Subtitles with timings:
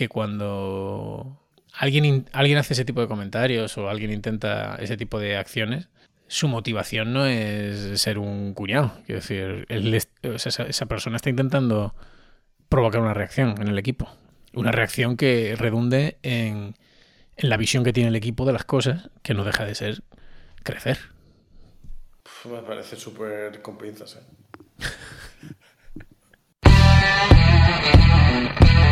[0.00, 1.36] que cuando
[1.74, 5.90] alguien, alguien hace ese tipo de comentarios o alguien intenta ese tipo de acciones,
[6.26, 8.94] su motivación no es ser un cuñado.
[9.04, 11.94] Quiero decir, él es- o sea, esa, esa persona está intentando
[12.70, 14.08] provocar una reacción en el equipo.
[14.54, 16.76] Una reacción que redunde en,
[17.36, 20.02] en la visión que tiene el equipo de las cosas, que no deja de ser
[20.62, 20.96] crecer.
[22.50, 24.22] Me parece súper con pinzas, ¿eh?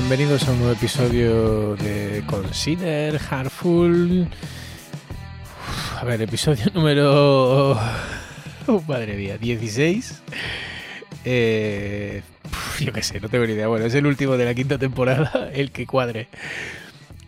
[0.00, 4.28] Bienvenidos a un nuevo episodio de Consider Heartful.
[4.28, 7.72] Uf, A ver, episodio número.
[8.68, 10.22] Oh, madre mía, 16.
[11.24, 12.22] Eh,
[12.78, 13.66] yo qué sé, no tengo ni idea.
[13.66, 16.28] Bueno, es el último de la quinta temporada, el que cuadre.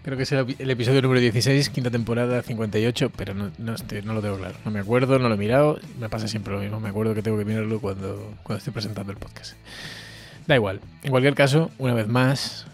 [0.05, 3.75] Creo que es el, episodio número 16, quinta temporada 58, pero no, no,
[4.05, 4.55] no lo tengo claro.
[4.65, 5.81] No me acuerdo, no lo he mirado.
[5.99, 6.79] Me pasa siempre lo mismo.
[6.79, 9.57] Me acuerdo que tengo que mirarlo cuando, cuando estoy presentando el podcast.
[10.51, 10.81] Da igual.
[11.05, 12.67] En cualquier caso, una vez más,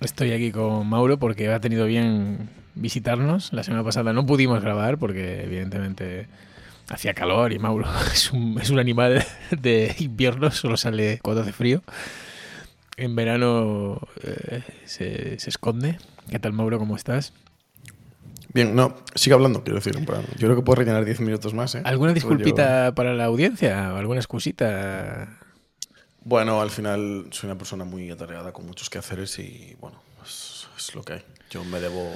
[0.00, 3.52] estoy aquí con Mauro porque ha tenido bien visitarnos.
[3.52, 6.28] La semana pasada no pudimos grabar porque evidentemente
[6.88, 11.52] hacía calor y Mauro es un, es un animal de invierno, solo sale cuando hace
[11.52, 11.82] frío.
[12.96, 15.98] En verano eh, se, se esconde.
[16.30, 16.78] ¿Qué tal, Mauro?
[16.78, 17.32] ¿Cómo estás?
[18.54, 19.96] Bien, no, sigue hablando, quiero decir.
[19.96, 21.82] Yo creo que puedo rellenar 10 minutos más, ¿eh?
[21.84, 23.92] ¿Alguna disculpita para la audiencia?
[23.94, 25.40] ¿O alguna excusita?
[26.26, 30.92] Bueno, al final soy una persona muy atareada con muchos quehaceres y, bueno, es, es
[30.96, 31.24] lo que hay.
[31.50, 32.12] Yo me debo,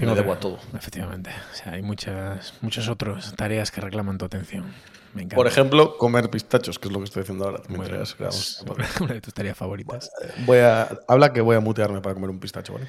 [0.00, 0.58] me debo a todo.
[0.74, 1.28] Efectivamente.
[1.52, 4.72] O sea, hay muchas, muchas otras tareas que reclaman tu atención.
[5.12, 5.36] Me encanta.
[5.36, 7.58] Por ejemplo, comer pistachos, que es lo que estoy haciendo ahora.
[7.68, 8.64] Bueno, Mientras es grabamos.
[9.02, 10.10] una de tus tareas favoritas.
[10.46, 12.86] Voy a, habla que voy a mutearme para comer un pistacho, ¿vale?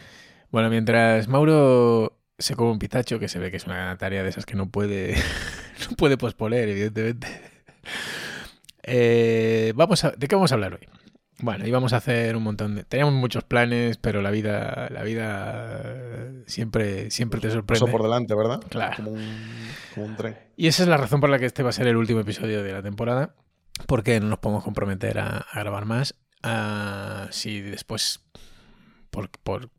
[0.49, 4.29] Bueno, mientras Mauro se come un pistacho, que se ve que es una tarea de
[4.29, 5.13] esas que no puede,
[5.89, 7.27] no puede posponer, evidentemente.
[8.83, 10.87] Eh, vamos a, ¿De qué vamos a hablar hoy?
[11.39, 12.83] Bueno, íbamos a hacer un montón de...
[12.83, 17.79] Teníamos muchos planes, pero la vida, la vida siempre, siempre te sorprende.
[17.79, 18.61] Paso por delante, ¿verdad?
[18.69, 18.97] Claro.
[18.97, 19.39] Como un,
[19.95, 20.37] como un tren.
[20.55, 22.61] Y esa es la razón por la que este va a ser el último episodio
[22.61, 23.33] de la temporada,
[23.87, 26.15] porque no nos podemos comprometer a, a grabar más.
[26.43, 28.23] Ah, si después,
[29.09, 29.69] por, por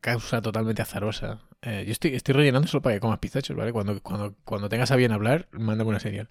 [0.00, 3.72] causa totalmente azarosa, eh, yo estoy, estoy rellenando solo para que comas pistachos, ¿vale?
[3.72, 6.28] Cuando, cuando, cuando tengas a bien hablar, mándame una señal.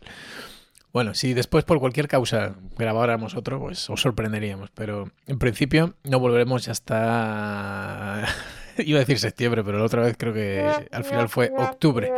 [0.93, 6.19] Bueno, si después por cualquier causa grabáramos otro, pues os sorprenderíamos, pero en principio no
[6.19, 8.25] volveremos hasta...
[8.77, 12.11] Iba a decir septiembre, pero la otra vez creo que al final fue octubre.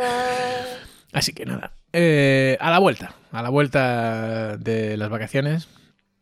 [1.12, 5.68] Así que nada, eh, a la vuelta, a la vuelta de las vacaciones,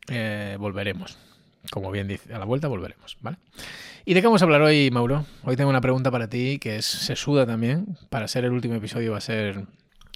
[0.09, 1.19] eh, volveremos.
[1.70, 3.36] Como bien dice, a la vuelta volveremos, ¿vale?
[4.04, 5.26] ¿Y de qué vamos a hablar hoy, Mauro?
[5.42, 7.98] Hoy tengo una pregunta para ti que es sesuda también.
[8.09, 9.66] Para ser el último episodio va a ser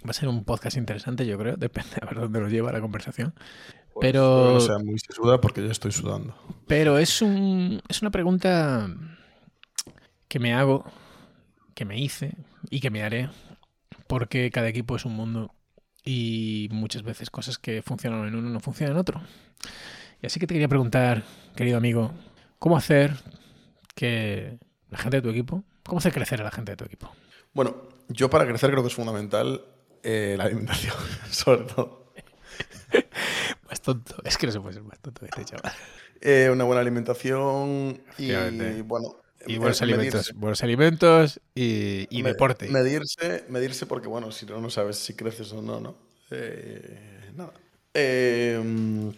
[0.06, 1.56] va a ser un podcast interesante, yo creo.
[1.58, 3.34] Depende a ver dónde nos lleva la conversación.
[4.00, 6.34] Pero- No sea muy sesuda porque yo estoy sudando.
[6.66, 8.88] Pero es un es una pregunta
[10.28, 10.84] que me hago,
[11.74, 12.34] que me hice
[12.70, 13.28] y que me haré,
[14.06, 15.54] porque cada equipo es un mundo
[16.04, 19.20] y muchas veces cosas que funcionan en uno no funcionan en otro.
[20.22, 21.22] Y así que te quería preguntar,
[21.54, 22.12] querido amigo,
[22.58, 23.12] ¿cómo hacer
[23.94, 24.58] que
[24.88, 27.12] la gente de tu equipo, cómo hacer crecer a la gente de tu equipo?
[27.52, 27.76] Bueno,
[28.08, 29.62] yo para crecer creo que es fundamental
[30.02, 30.94] eh, la alimentación,
[31.30, 32.12] sobre todo.
[33.68, 35.72] Más tonto, es que no se puede ser más tonto que este chaval.
[36.20, 38.32] Eh, una buena alimentación y,
[38.82, 39.16] bueno...
[39.44, 40.32] Y buenos alimentos, medirse.
[40.34, 42.68] buenos alimentos y, y Me- deporte.
[42.68, 45.96] Medirse, medirse porque, bueno, si no, no sabes si creces o no, ¿no?
[46.30, 47.52] Eh, nada.
[47.92, 49.12] Eh,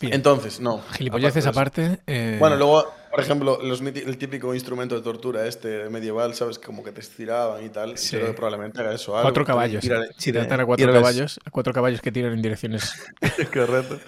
[0.00, 0.12] Bien.
[0.12, 0.82] entonces, no.
[0.92, 2.02] Gilipolleces aparte aparte.
[2.06, 6.58] eh, Bueno, luego, por ejemplo, los el típico instrumento de tortura este medieval, ¿sabes?
[6.58, 7.96] Como que te estiraban y tal.
[7.96, 8.18] Sí.
[8.18, 9.16] Que probablemente haga eso.
[9.16, 9.22] algo.
[9.28, 9.82] Cuatro caballos.
[9.82, 12.92] Ir Si ir a- a cuatro ir caballos, a cuatro caballos que tiran en direcciones.
[13.52, 13.98] Correcto.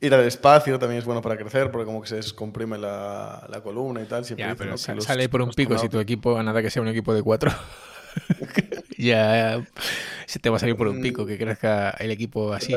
[0.00, 3.60] Ir al espacio también es bueno para crecer, porque como que se descomprime la, la
[3.62, 4.24] columna y tal.
[4.24, 6.70] Siempre ya, dicen, pero los- sale por un pico si tu equipo, a nada que
[6.70, 7.52] sea un equipo de cuatro.
[8.98, 9.64] ya
[10.26, 12.74] se te va a salir por un pico que crezca el equipo así.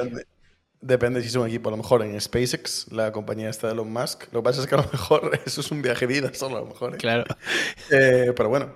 [0.83, 3.91] Depende si es un equipo, a lo mejor en SpaceX, la compañía esta de Elon
[3.91, 4.25] Musk.
[4.33, 6.57] Lo que pasa es que a lo mejor eso es un viaje de ida solo,
[6.57, 6.95] a lo mejor.
[6.95, 6.97] ¿eh?
[6.97, 7.23] Claro,
[7.91, 8.73] Eh, pero bueno,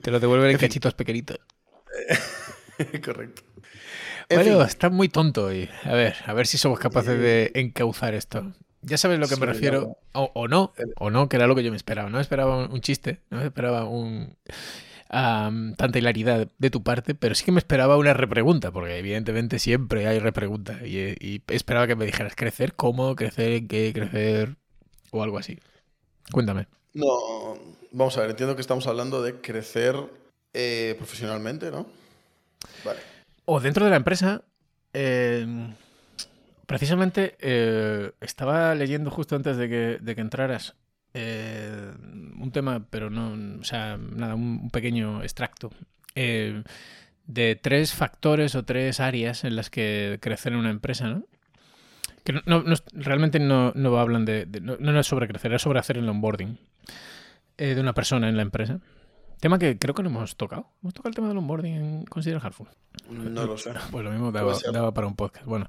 [0.00, 1.38] te lo devuelven en cachitos pequeñitos.
[3.04, 3.42] correcto.
[4.28, 5.68] En Bueno, fin, está muy tonto hoy.
[5.84, 8.52] A ver, a ver si somos capaces de encauzar esto.
[8.80, 11.62] Ya sabes lo que me refiero, o, o no, o no, que era lo que
[11.62, 12.10] yo me esperaba.
[12.10, 14.36] No me esperaba un, un chiste, no me esperaba un...
[15.14, 20.08] tanta hilaridad de tu parte, pero sí que me esperaba una repregunta, porque evidentemente siempre
[20.08, 20.86] hay repregunta.
[20.86, 24.56] Y, y esperaba que me dijeras crecer, cómo, crecer en qué, crecer
[25.10, 25.58] o algo así.
[26.32, 26.66] Cuéntame.
[26.94, 27.56] No,
[27.92, 29.96] vamos a ver, entiendo que estamos hablando de crecer
[30.52, 31.86] eh, profesionalmente, ¿no?
[32.84, 33.00] Vale.
[33.44, 34.42] O dentro de la empresa,
[34.92, 35.46] eh,
[36.66, 40.74] precisamente eh, estaba leyendo justo antes de que, de que entraras
[41.14, 41.92] eh,
[42.38, 45.70] un tema, pero no, o sea, nada, un, pequeño extracto
[46.14, 46.62] eh,
[47.26, 51.24] de tres factores o tres áreas en las que crecer en una empresa, ¿no?
[52.24, 55.52] Que no, no- no- realmente no, no hablan de, de- no, no es sobre crecer,
[55.54, 56.58] es sobre hacer el onboarding
[57.58, 58.80] eh, de una persona en la empresa.
[59.40, 60.68] Tema que creo que no hemos tocado.
[60.82, 62.68] Hemos tocado el tema del onboarding en Consider Hardful.
[63.10, 63.72] No lo sé.
[63.90, 65.44] Pues lo mismo daba para un podcast.
[65.44, 65.68] Bueno.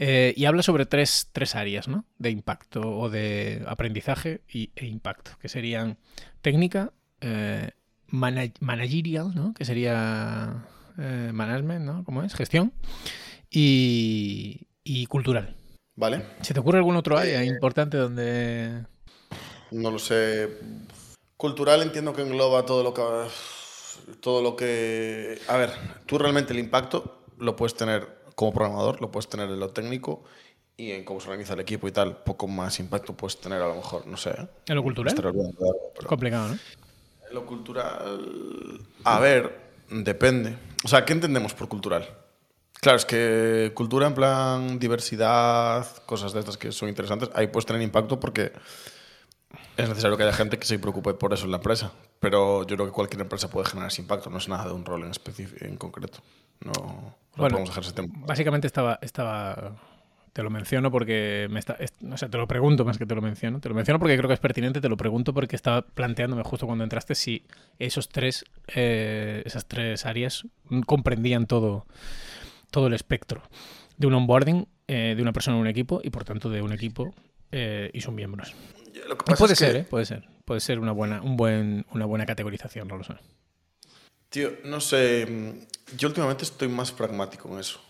[0.00, 2.04] Eh, y habla sobre tres, tres áreas, ¿no?
[2.18, 5.98] De impacto o de aprendizaje y, e impacto, que serían
[6.40, 7.72] técnica, eh,
[8.06, 9.54] mana- managerial, ¿no?
[9.54, 10.64] Que sería
[10.98, 12.04] eh, management, ¿no?
[12.04, 12.32] ¿Cómo es?
[12.32, 12.72] Gestión.
[13.50, 15.56] Y, y cultural.
[15.96, 16.24] Vale.
[16.42, 18.84] ¿Se te ocurre algún otro área importante donde...
[19.72, 20.48] No lo sé.
[21.36, 23.02] Cultural entiendo que engloba todo lo que.
[24.20, 25.38] Todo lo que.
[25.48, 25.70] A ver,
[26.06, 30.22] tú realmente el impacto lo puedes tener como programador, lo puedes tener en lo técnico
[30.76, 32.18] y en cómo se organiza el equipo y tal.
[32.18, 34.30] Poco más impacto puedes tener, a lo mejor, no sé.
[34.30, 34.46] ¿eh?
[34.66, 35.12] ¿En lo cultural?
[36.06, 36.54] Complicado, ¿no?
[36.54, 38.80] En lo cultural.
[39.02, 40.56] A ver, depende.
[40.84, 42.08] O sea, ¿qué entendemos por cultural?
[42.80, 47.66] Claro, es que cultura en plan diversidad, cosas de estas que son interesantes, ahí puedes
[47.66, 48.52] tener impacto porque
[49.78, 51.92] es necesario que haya gente que se preocupe por eso en la empresa.
[52.20, 54.84] Pero yo creo que cualquier empresa puede generar ese impacto, no es nada de un
[54.84, 56.18] rol en, específico, en concreto.
[56.64, 58.08] No, no Bueno, podemos dejar ese tema.
[58.26, 59.76] Básicamente estaba, estaba.
[60.32, 61.74] Te lo menciono porque me está.
[61.74, 63.60] es- O sea, te lo pregunto más que te lo menciono.
[63.60, 66.66] Te lo menciono porque creo que es pertinente, te lo pregunto porque estaba planteándome justo
[66.66, 67.44] cuando entraste si
[67.78, 68.44] esos tres.
[68.74, 70.44] eh, esas tres áreas
[70.86, 71.86] comprendían todo.
[72.70, 73.42] todo el espectro
[73.96, 76.72] de un onboarding eh, de una persona en un equipo y por tanto de un
[76.72, 77.14] equipo
[77.50, 78.54] eh, y sus miembros.
[79.06, 79.84] Lo que pasa puede es que- ser, ¿eh?
[79.84, 80.28] Puede ser.
[80.44, 83.14] Puede ser una buena, un buen, una buena categorización, no lo sé.
[84.30, 85.26] Tío, no sé.
[85.26, 87.80] mm, Yo últimamente estoy más pragmático en eso.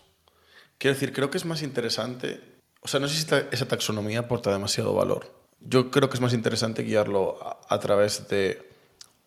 [0.77, 2.39] Quiero decir, creo que es más interesante.
[2.81, 5.33] O sea, no sé si esta- esa taxonomía aporta demasiado valor.
[5.59, 8.69] Yo creo que es más interesante guiarlo a, a través de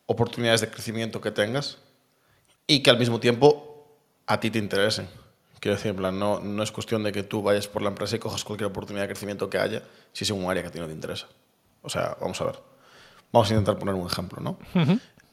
[0.07, 1.79] oportunidades de crecimiento que tengas
[2.67, 5.07] y que al mismo tiempo a ti te interesen.
[5.61, 8.17] Quiero decir, en plan, no, no es cuestión de que tú vayas por la empresa
[8.17, 9.83] y cojas cualquier oportunidad de crecimiento que haya
[10.15, 11.29] si es en un área que a ti no te interesa.
[11.83, 12.59] O sea, vamos a ver.
[13.33, 14.59] Vamos a intentar poner un ejemplo, ¿no?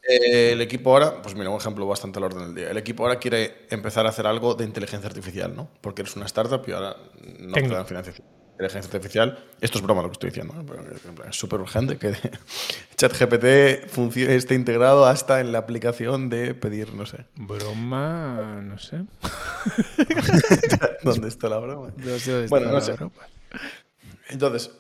[0.07, 2.71] Eh, el equipo ahora, pues mira, un ejemplo bastante al orden del día.
[2.71, 5.69] El equipo ahora quiere empezar a hacer algo de inteligencia artificial, ¿no?
[5.81, 6.95] Porque eres una startup y ahora
[7.39, 7.75] no te Técnico.
[7.75, 8.25] dan financiación.
[8.51, 10.63] Inteligencia artificial, esto es broma lo que estoy diciendo, ¿eh?
[10.67, 12.13] Pero, en plan, es súper urgente que
[12.97, 13.43] ChatGPT
[14.17, 17.25] esté integrado hasta en la aplicación de pedir, no sé.
[17.35, 19.03] Broma, no sé.
[21.03, 21.91] ¿Dónde está la broma?
[21.97, 22.93] No sé dónde Bueno, no la sé.
[22.93, 23.11] broma.
[24.29, 24.71] Entonces,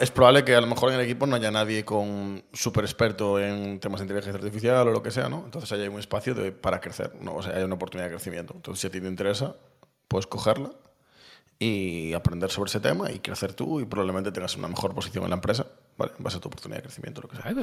[0.00, 3.40] es probable que a lo mejor en el equipo no haya nadie con súper experto
[3.40, 5.42] en temas de inteligencia artificial o lo que sea, ¿no?
[5.44, 7.36] Entonces hay un espacio para crecer, ¿no?
[7.36, 8.54] O sea, hay una oportunidad de crecimiento.
[8.54, 9.56] Entonces, si a ti te interesa,
[10.08, 10.70] puedes cogerla
[11.58, 15.30] y aprender sobre ese tema y crecer tú y probablemente tengas una mejor posición en
[15.30, 15.66] la empresa,
[15.96, 16.12] ¿vale?
[16.18, 17.54] En base a tu oportunidad de crecimiento, lo que sea.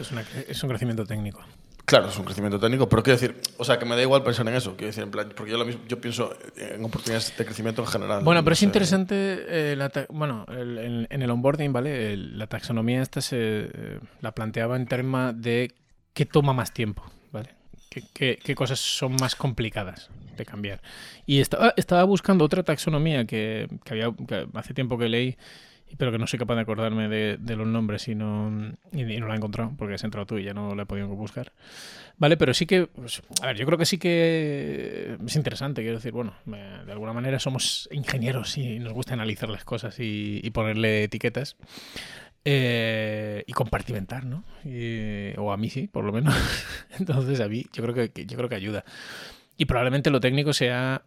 [0.47, 1.41] Es un crecimiento técnico.
[1.89, 4.47] Claro, es un crecimiento técnico, pero quiero decir, o sea, que me da igual pensar
[4.47, 7.45] en eso, quiero decir, en plan, porque yo, lo mismo, yo pienso en oportunidades de
[7.45, 8.23] crecimiento en general.
[8.23, 8.65] Bueno, pero no es sé.
[8.65, 12.13] interesante, eh, la bueno, el- en, en el onboarding, ¿vale?
[12.13, 15.73] El- la taxonomía esta se eh, la planteaba en tema de
[16.13, 17.49] qué toma más tiempo, ¿vale?
[17.89, 20.81] ¿Qué, qué- qué cosas son más complicadas de cambiar?
[21.25, 25.37] Y estaba, estaba buscando otra taxonomía que, que había, que hace tiempo que leí,
[25.97, 29.33] pero que no soy capaz de acordarme de, los nombres y no, y, no la
[29.33, 31.51] he encontrado porque has entrado tú y ya no la he podido buscar.
[32.17, 35.97] Vale, pero sí que, pues, a ver, yo creo que sí que es interesante, quiero
[35.97, 41.03] decir, bueno, de alguna manera somos ingenieros y nos gusta analizar las cosas y, ponerle
[41.03, 41.55] etiquetas
[42.43, 44.43] eh, y compartimentar, ¿no?
[45.37, 46.35] O a mí sí, por lo menos.
[46.99, 48.83] Entonces a mí yo creo que- yo creo que ayuda.
[49.57, 51.03] Y probablemente lo técnico sea,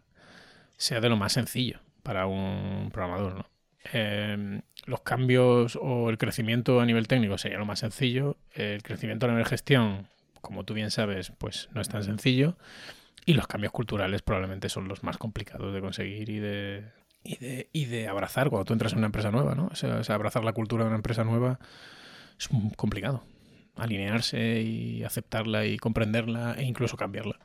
[0.77, 3.52] sea de lo más sencillo para un programador, ¿no?
[3.91, 8.37] Eh, los cambios o el crecimiento a nivel técnico sería lo más sencillo.
[8.53, 10.07] El crecimiento a nivel gestión,
[10.41, 12.57] como tú bien sabes, pues no es tan sencillo.
[13.25, 16.83] Y los cambios culturales probablemente son los más complicados de conseguir y de,
[17.23, 19.67] y de, y de abrazar cuando tú entras en una empresa nueva, ¿no?
[19.71, 21.59] O sea, o sea, abrazar la cultura de una empresa nueva
[22.37, 23.23] es complicado.
[23.75, 27.39] Alinearse y aceptarla y comprenderla e incluso cambiarla.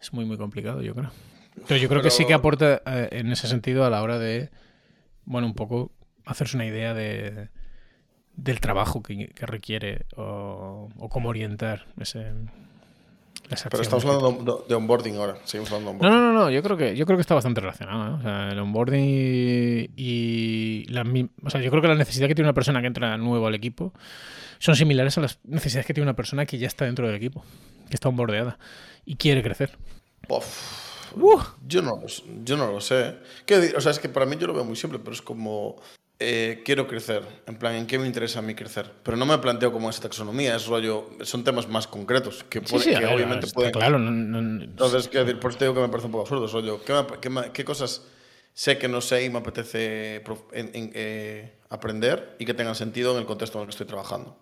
[0.00, 1.10] Es muy, muy complicado, yo creo.
[1.66, 4.50] Pero yo creo que sí que aporta eh, en ese sentido a la hora de,
[5.28, 5.92] bueno, un poco
[6.24, 7.48] hacerse una idea de,
[8.34, 12.32] del trabajo que, que requiere o, o cómo orientar ese,
[13.70, 15.36] Pero estamos hablando de onboarding ahora.
[15.44, 16.18] Seguimos hablando de onboarding.
[16.18, 16.50] No, no, no, no.
[16.50, 18.14] Yo creo que, yo creo que está bastante relacionado.
[18.14, 18.18] ¿eh?
[18.18, 21.02] O sea, el onboarding y, la,
[21.44, 23.54] o sea, yo creo que la necesidad que tiene una persona que entra nuevo al
[23.54, 23.92] equipo
[24.58, 27.44] son similares a las necesidades que tiene una persona que ya está dentro del equipo,
[27.88, 28.58] que está onboardeada
[29.04, 29.76] y quiere crecer.
[31.66, 32.02] Yo, no,
[32.44, 33.16] yo no lo sé.
[33.46, 35.76] ¿Qué, o sea, es que para mí yo lo veo muy simple, pero es como
[36.20, 38.90] eh, quiero crecer, en plan, ¿en qué me interesa a mí crecer?
[39.04, 43.46] Pero no me planteo como esa taxonomía, es rollo, son temas más concretos, que, obviamente
[43.54, 43.70] pueden...
[43.70, 46.80] Claro, Entonces, quiero decir, por eso digo que me parece un poco absurdo, es rollo,
[47.52, 48.02] ¿qué, cosas
[48.52, 53.24] sé que no sé y me apetece eh, aprender y que tengan sentido en el
[53.24, 54.36] contexto en el que estoy trabajando?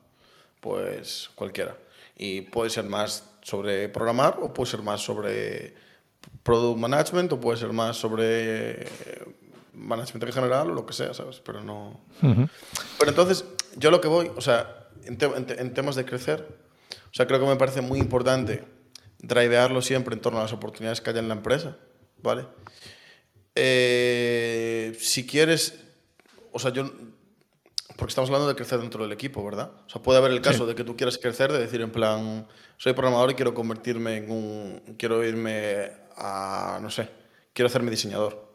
[0.61, 1.77] Pues cualquiera.
[2.17, 5.75] Y puede ser más sobre programar o puede ser más sobre
[6.43, 8.87] product management o puede ser más sobre
[9.75, 11.41] management en general o lo que sea, ¿sabes?
[11.45, 12.01] Pero no...
[12.21, 13.45] Pero entonces,
[13.77, 16.47] yo lo que voy, o sea, en, temas de crecer,
[16.91, 18.65] o sea, creo que me parece muy importante
[19.19, 21.77] drivearlo siempre en torno a las oportunidades que haya en la empresa,
[22.23, 22.47] ¿vale?
[23.55, 25.79] Eh, si quieres,
[26.53, 26.91] o sea, yo,
[27.97, 29.73] porque estamos hablando de crecer dentro del equipo, ¿verdad?
[29.87, 32.47] O sea, puede haber el caso de que tú quieras crecer, de decir en plan,
[32.77, 37.09] soy programador y quiero convertirme en un, quiero irme a, no sé,
[37.53, 38.47] quiero hacerme diseñador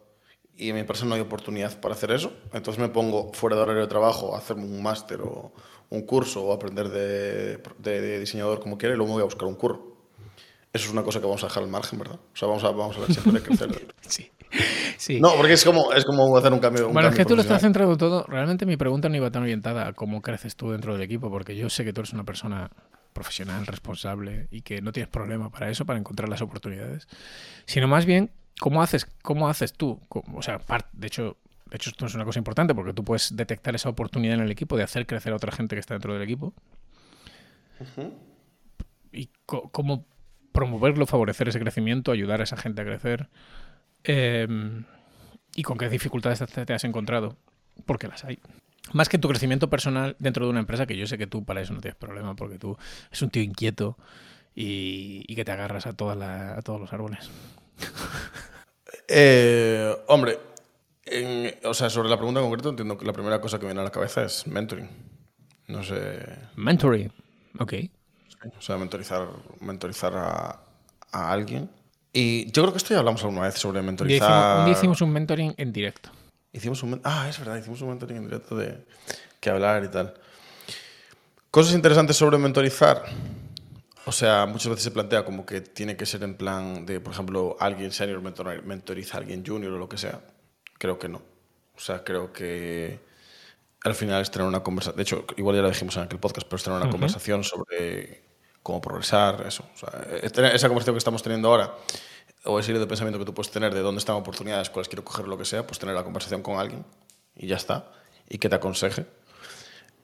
[0.55, 2.33] y en mi empresa no hay oportunidad para hacer eso.
[2.53, 5.51] Entonces me pongo fuera de horario de trabajo a hacerme un máster o
[5.89, 9.47] un curso o aprender de, de, diseñador como quiera y luego me voy a buscar
[9.47, 9.97] un curro.
[10.71, 12.19] Eso es una cosa que vamos a dejar al margen, ¿verdad?
[12.33, 13.87] O sea, vamos a, vamos a ver siempre de crecer.
[14.07, 14.31] sí.
[15.01, 15.19] Sí.
[15.19, 16.89] No, porque es como, es como hacer un cambio.
[16.89, 18.23] bueno, es que tú lo estás centrado todo.
[18.27, 21.55] Realmente mi pregunta no iba tan orientada a cómo creces tú dentro del equipo, porque
[21.55, 22.69] yo sé que tú eres una persona
[23.13, 27.07] profesional, responsable y que no tienes problema para eso, para encontrar las oportunidades,
[27.65, 28.31] sino más bien
[28.61, 29.99] ¿Cómo haces, cómo haces tú?
[30.35, 30.61] O sea,
[30.93, 34.35] de hecho, de hecho, esto es una cosa importante porque tú puedes detectar esa oportunidad
[34.35, 36.53] en el equipo de hacer crecer a otra gente que está dentro del equipo.
[39.11, 40.05] Y cómo
[40.51, 43.29] promoverlo, favorecer ese crecimiento, ayudar a esa gente a crecer.
[44.03, 44.85] Em,
[45.55, 47.37] y con qué dificultades te has encontrado.
[47.85, 48.39] Porque las hay.
[48.93, 51.61] Más que tu crecimiento personal dentro de una empresa, que yo sé que tú para
[51.61, 52.77] eso no tienes problema, porque tú
[53.11, 53.97] es un tío inquieto
[54.53, 57.29] y, que te agarras a, todas a todos los árboles.
[59.13, 60.37] Eh, hombre,
[61.63, 63.83] o sea, sobre la pregunta en concreto, entiendo que la primera cosa que viene a
[63.83, 64.87] la cabeza es mentoring.
[65.67, 66.19] No sé.
[66.55, 67.11] Mentoring,
[67.59, 67.73] ok.
[68.57, 69.27] o sea, mentorizar,
[69.59, 70.59] mentorizar a,
[71.11, 71.69] alguien.
[72.13, 74.59] Y yo creo que esto ya hablamos alguna vez sobre mentorizar.
[74.59, 76.09] Un día hicimos un mentoring en directo.
[76.51, 78.85] Hicimos un Ah, es verdad, hicimos un mentoring en directo de
[79.39, 80.13] que hablar y tal.
[81.49, 83.03] Cosas interesantes sobre mentorizar.
[84.05, 87.13] O sea, muchas veces se plantea como que tiene que ser en plan de, por
[87.13, 90.21] ejemplo, alguien senior mentoriza a alguien junior o lo que sea.
[90.77, 91.21] Creo que no.
[91.75, 92.99] O sea, creo que
[93.83, 94.97] al final es tener una conversación.
[94.97, 98.23] De hecho, igual ya lo dijimos en aquel podcast, pero es tener una conversación sobre
[98.63, 99.63] cómo progresar, eso.
[100.21, 101.73] Esa conversación que estamos teniendo ahora,
[102.45, 105.27] o ese de pensamiento que tú puedes tener de dónde están oportunidades, cuáles quiero coger,
[105.27, 106.85] lo que sea, pues tener la conversación con alguien
[107.35, 107.91] y ya está.
[108.29, 109.05] Y que te aconseje.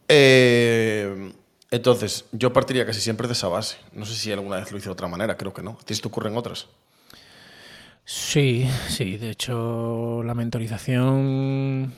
[0.07, 1.31] Eh
[1.69, 3.77] entonces, yo partiría casi siempre de esa base.
[3.91, 5.77] No sé si alguna vez lo hice de otra manera, creo que no.
[5.79, 6.67] ¿A ti te ocurren otras?
[8.05, 9.17] Sí, sí.
[9.17, 11.93] De hecho, la mentorización.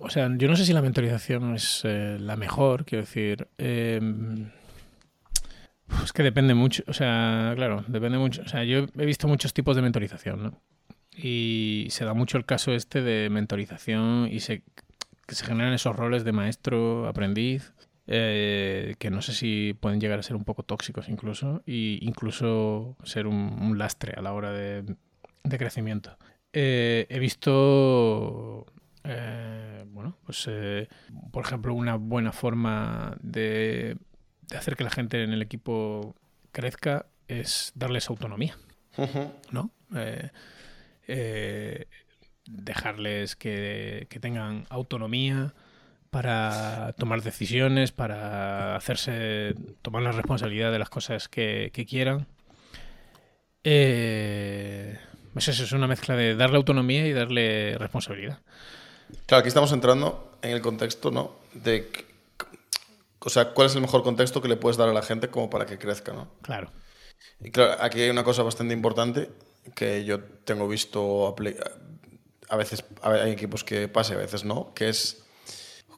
[0.00, 3.48] O sea, yo no sé si la mentorización es eh, la mejor, quiero decir.
[3.58, 4.50] Em,
[6.04, 6.82] es que depende mucho.
[6.86, 8.42] O sea, claro, depende mucho.
[8.42, 10.62] O sea, yo he visto muchos tipos de mentorización, ¿no?
[11.16, 14.62] Y se da mucho el caso este de mentorización y se
[15.44, 17.72] generan esos roles de maestro, aprendiz,
[18.10, 22.96] eh, que no sé si pueden llegar a ser un poco tóxicos incluso, e incluso
[23.04, 24.96] ser un, lastre a la hora de,
[25.42, 26.16] crecimiento.
[26.54, 28.64] Eh, he visto,
[29.04, 30.48] eh, bueno, pues
[31.30, 33.96] por ejemplo, una buena forma de,
[34.56, 36.14] hacer que la gente en el equipo
[36.52, 38.56] crezca es darles autonomía,
[39.50, 39.70] ¿no?
[42.48, 45.54] dejarles que, tengan autonomía
[46.10, 52.26] para tomar decisiones, para hacerse, tomar la responsabilidad de las cosas que, quieran.
[53.64, 54.98] Eh,
[55.32, 58.40] pues eso es una mezcla de darle autonomía y darle responsabilidad.
[59.26, 61.36] Claro, aquí estamos entrando en el contexto, ¿no?
[61.54, 61.90] De,
[63.20, 65.50] o sea, ¿cuál es el mejor contexto que le puedes dar a la gente como
[65.50, 66.28] para que crezca, ¿no?
[66.42, 66.70] Claro.
[67.40, 69.30] Y claro, aquí hay una cosa bastante importante
[69.74, 71.34] que yo tengo visto
[72.48, 75.24] a veces hay equipos que pasa y a veces no, que es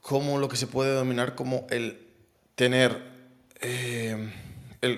[0.01, 2.09] como lo que se puede denominar como el
[2.55, 3.01] tener,
[3.61, 4.33] eh,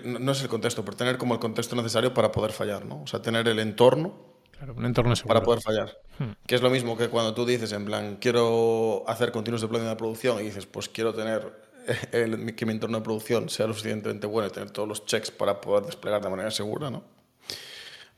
[0.04, 3.02] no es el contexto, pero tener como el contexto necesario para poder fallar, ¿no?
[3.02, 4.31] O sea, tener el entorno,
[4.64, 5.98] claro, un entorno para poder fallar.
[6.18, 6.32] Hmm.
[6.46, 9.96] Que es lo mismo que cuando tú dices, en plan, quiero hacer continuos deployment de
[9.96, 11.52] producción y dices, pues quiero tener
[12.12, 15.30] el- que mi entorno de producción sea lo suficientemente bueno y tener todos los checks
[15.30, 17.02] para poder desplegar de manera segura, ¿no?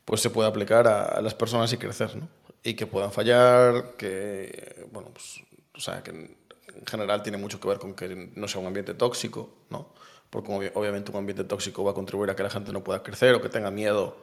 [0.05, 2.29] Pues se puede aplicar a, a las personas y crecer, ¿no?
[2.63, 5.41] Y que puedan fallar, que, bueno, pues,
[5.75, 8.95] o sea, que en general tiene mucho que ver con que no sea un ambiente
[8.95, 9.89] tóxico, ¿no?
[10.31, 13.03] Porque obvi- obviamente un ambiente tóxico va a contribuir a que la gente no pueda
[13.03, 14.17] crecer o que tenga miedo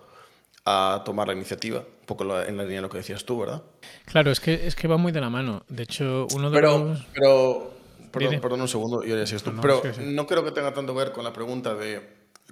[0.65, 3.63] a tomar la iniciativa, un poco en la línea de lo que decías tú, ¿verdad?
[4.05, 5.63] Claro, es que, es que va muy de la mano.
[5.69, 7.05] De hecho, uno de Pero, los...
[7.13, 7.73] pero
[8.11, 9.51] perdón, perdón un segundo, yo ya sé esto.
[9.51, 10.01] No, pero sí, sí.
[10.05, 12.01] no creo que tenga tanto que ver con la pregunta de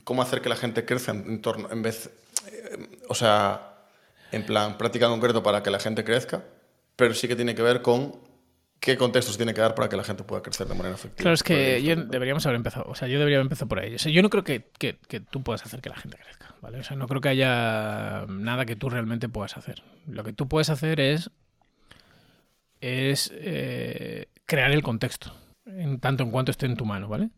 [0.04, 2.10] cómo hacer que la gente crezca en, en torno, en vez,
[2.48, 3.76] eh, o sea,
[4.32, 6.44] en plan, práctica en concreto para que la gente crezca,
[6.96, 8.16] pero sí que tiene que ver con
[8.80, 11.22] qué contextos tiene que dar para que la gente pueda crecer de manera efectiva.
[11.24, 12.86] Claro, es que yo deberíamos haber empezado.
[12.90, 13.96] O sea, yo debería haber empezado por ahí.
[13.96, 16.56] O sea, yo no creo que, que- que tú puedas hacer que la gente crezca,
[16.62, 16.80] ¿vale?
[16.80, 19.84] O sea, no creo que haya nada que tú realmente puedas hacer.
[20.08, 21.30] Lo que tú puedes hacer es.
[22.82, 25.36] es eh, crear el contexto.
[25.66, 27.30] En tanto en cuanto esté en tu mano, ¿vale?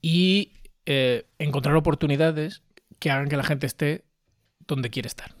[0.00, 0.52] Y
[0.86, 2.62] eh, encontrar oportunidades
[2.98, 4.04] que hagan que la gente esté
[4.66, 5.34] donde quiere estar.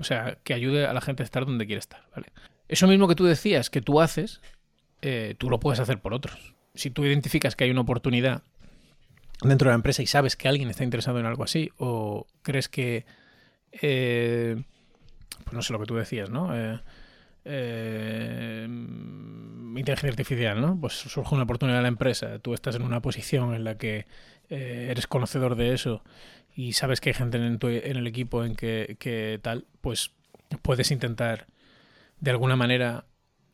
[0.00, 2.28] O sea, que ayude a la gente a estar donde quiere estar, ¿vale?
[2.68, 4.40] Eso mismo que tú decías que tú haces,
[5.02, 6.54] eh, tú lo puedes hacer por otros.
[6.74, 8.42] Si tú identificas que hay una oportunidad
[9.42, 12.68] dentro de la empresa y sabes que alguien está interesado en algo así, o crees
[12.68, 13.04] que,
[13.72, 14.62] eh,
[15.44, 16.56] pues no sé lo que tú decías, ¿no?
[16.56, 16.80] Eh,
[17.44, 20.78] eh, inteligencia artificial, ¿no?
[20.80, 24.06] Pues surge una oportunidad en la empresa, tú estás en una posición en la que
[24.50, 26.02] eh, eres conocedor de eso
[26.54, 30.12] y sabes que hay gente en, tu- en el equipo en que, que tal, pues
[30.62, 31.46] puedes intentar
[32.20, 33.04] de alguna manera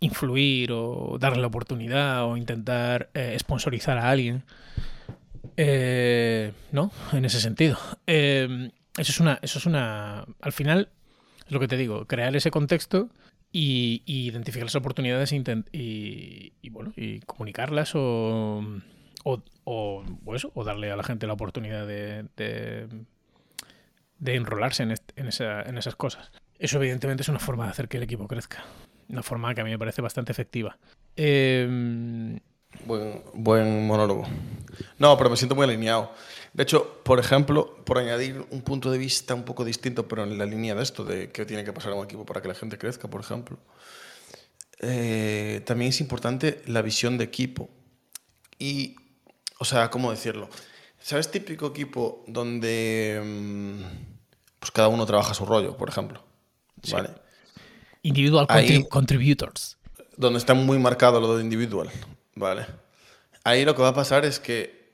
[0.01, 4.45] influir o darle la oportunidad o intentar eh, sponsorizar a alguien.
[5.57, 6.91] Eh, ¿No?
[7.13, 7.77] En ese sentido.
[8.07, 9.39] Eh, eso es una.
[9.43, 10.25] Eso es una.
[10.41, 10.89] Al final,
[11.47, 13.09] es lo que te digo, crear ese contexto
[13.53, 18.65] y, identificar las oportunidades e y, bueno, y comunicarlas o.
[19.23, 22.89] O, o, darle a la gente la oportunidad de, de,
[24.35, 26.33] enrolarse en, est- en, esa- en esas cosas.
[26.61, 28.65] Eso evidentemente es una forma de hacer que el equipo crezca.
[29.09, 30.79] Una forma que a mí me parece bastante efectiva.
[31.17, 32.39] Eh,
[32.85, 34.27] Buen, buen monólogo.
[34.99, 36.13] No, pero me siento muy alineado.
[36.53, 40.39] De hecho, por ejemplo, por añadir un punto de vista un poco distinto, pero en
[40.39, 42.79] la línea de esto, de qué tiene que pasar un equipo para que la gente
[42.79, 43.59] crezca, por ejemplo,
[44.81, 47.69] eh, también es importante la visión de equipo.
[48.59, 48.97] Y,
[49.59, 50.49] o sea, ¿cómo decirlo?
[50.99, 53.83] ¿Sabes típico equipo donde mm,
[54.59, 56.30] pues cada uno trabaja su rollo, por ejemplo?
[56.83, 56.93] Sí.
[56.93, 57.11] ¿Vale?
[58.03, 59.77] individual Ahí- contributors.
[60.17, 61.91] donde está muy marcado lo de individual,
[62.35, 62.67] ¿vale?
[63.45, 64.93] Ahí lo que va a pasar es que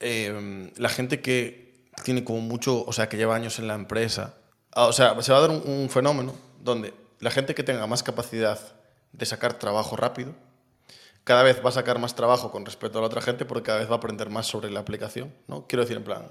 [0.00, 4.34] eh, la gente que tiene como mucho, o sea, que lleva años en la empresa,
[4.72, 7.86] ah, o sea, se va a dar un, un fenómeno donde la gente que tenga
[7.86, 8.58] más capacidad
[9.12, 10.34] de sacar trabajo rápido,
[11.24, 13.78] cada vez va a sacar más trabajo con respecto a la otra gente porque cada
[13.80, 15.66] vez va a aprender más sobre la aplicación, ¿no?
[15.66, 16.26] Quiero decir, en plan,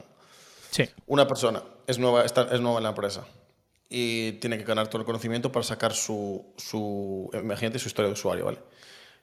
[0.71, 0.89] Sí.
[1.05, 3.25] una persona es nueva, está- es nueva en la empresa
[3.89, 8.13] y tiene que ganar todo el conocimiento para sacar su, su, imagínate, su historia de
[8.13, 8.59] usuario, ¿vale?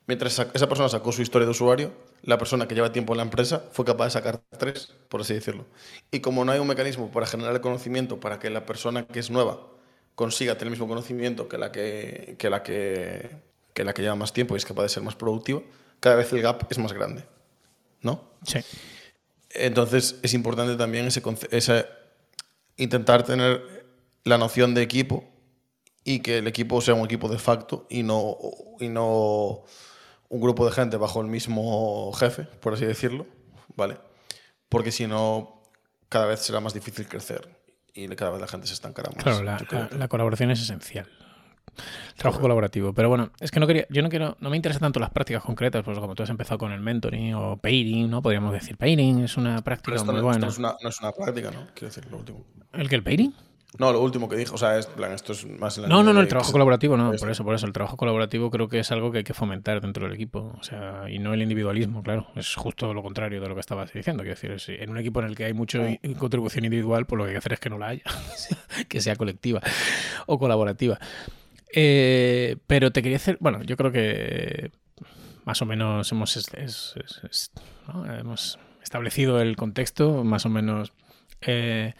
[0.06, 3.22] Mientras esa- persona sacó su historia de usuario, la persona que lleva tiempo en la
[3.24, 5.66] empresa fue capaz de sacar tres, por así decirlo.
[6.10, 9.20] Y como no hay un mecanismo para generar el conocimiento para que la persona que
[9.20, 9.60] es nueva
[10.14, 13.30] consiga tener el mismo conocimiento que la que, que la que,
[13.74, 15.62] que la que lleva más tiempo y es capaz de ser más productiva,
[16.00, 17.24] cada vez el gap es más grande,
[18.02, 18.22] ¿no?
[18.46, 18.60] Sí.
[19.50, 21.22] Entonces es importante también ese
[22.76, 23.62] intentar tener
[24.24, 25.24] la noción de equipo
[26.04, 28.36] y que el equipo sea un equipo de facto y no,
[28.80, 29.62] y no
[30.28, 33.26] un grupo de gente bajo el mismo jefe, por así decirlo,
[33.76, 33.98] ¿vale?
[34.68, 35.62] Porque si no,
[36.08, 37.48] cada vez será más difícil crecer
[37.94, 39.22] y cada vez la gente se estancará más.
[39.22, 41.08] Claro, la, la- colaboración es esencial.
[42.08, 42.92] El trabajo colaborativo.
[42.92, 45.42] Pero bueno, es que no quería, yo no quiero, no me interesan tanto las prácticas
[45.42, 48.22] concretas, pues como tú has empezado con el mentoring o pairing, ¿no?
[48.22, 50.38] Podríamos decir pairing es una Pero práctica esto, muy buena.
[50.38, 51.66] no es una, no es una práctica, ¿no?
[51.74, 52.44] Quiero decir, lo último.
[52.72, 53.34] ¿El que el pairing?
[53.78, 56.02] No, lo último que dijo, o sea, es, plan, esto es más en la No,
[56.04, 57.66] no, no, el trabajo colaborativo no, por eso, por eso.
[57.66, 60.54] El trabajo colaborativo creo que es algo que hay que fomentar dentro del equipo.
[60.60, 62.28] O sea, y no el individualismo, claro.
[62.36, 64.22] Es justo lo contrario de lo que estabas diciendo.
[64.22, 65.80] Quiero decir, es- en un equipo en el que hay mucha
[66.18, 68.02] contribución individual, pues lo que hay que hacer es que no la haya,
[68.88, 69.60] que sea colectiva
[70.26, 70.98] o colaborativa.
[71.72, 74.70] Eh, pero te quería hacer, bueno, yo creo que
[75.44, 77.52] más o menos hemos, es- es- es- es-
[77.88, 78.06] ¿no?
[78.14, 80.92] hemos establecido el contexto, más o menos.
[81.46, 81.94] eh,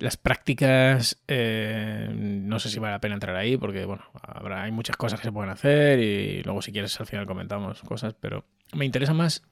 [0.00, 4.72] las prácticas, eh, no sé si vale la pena entrar ahí, porque bueno, habrá, hay
[4.72, 8.46] muchas cosas que se pueden hacer y luego si quieres al final comentamos cosas, pero
[8.72, 9.42] me interesa más,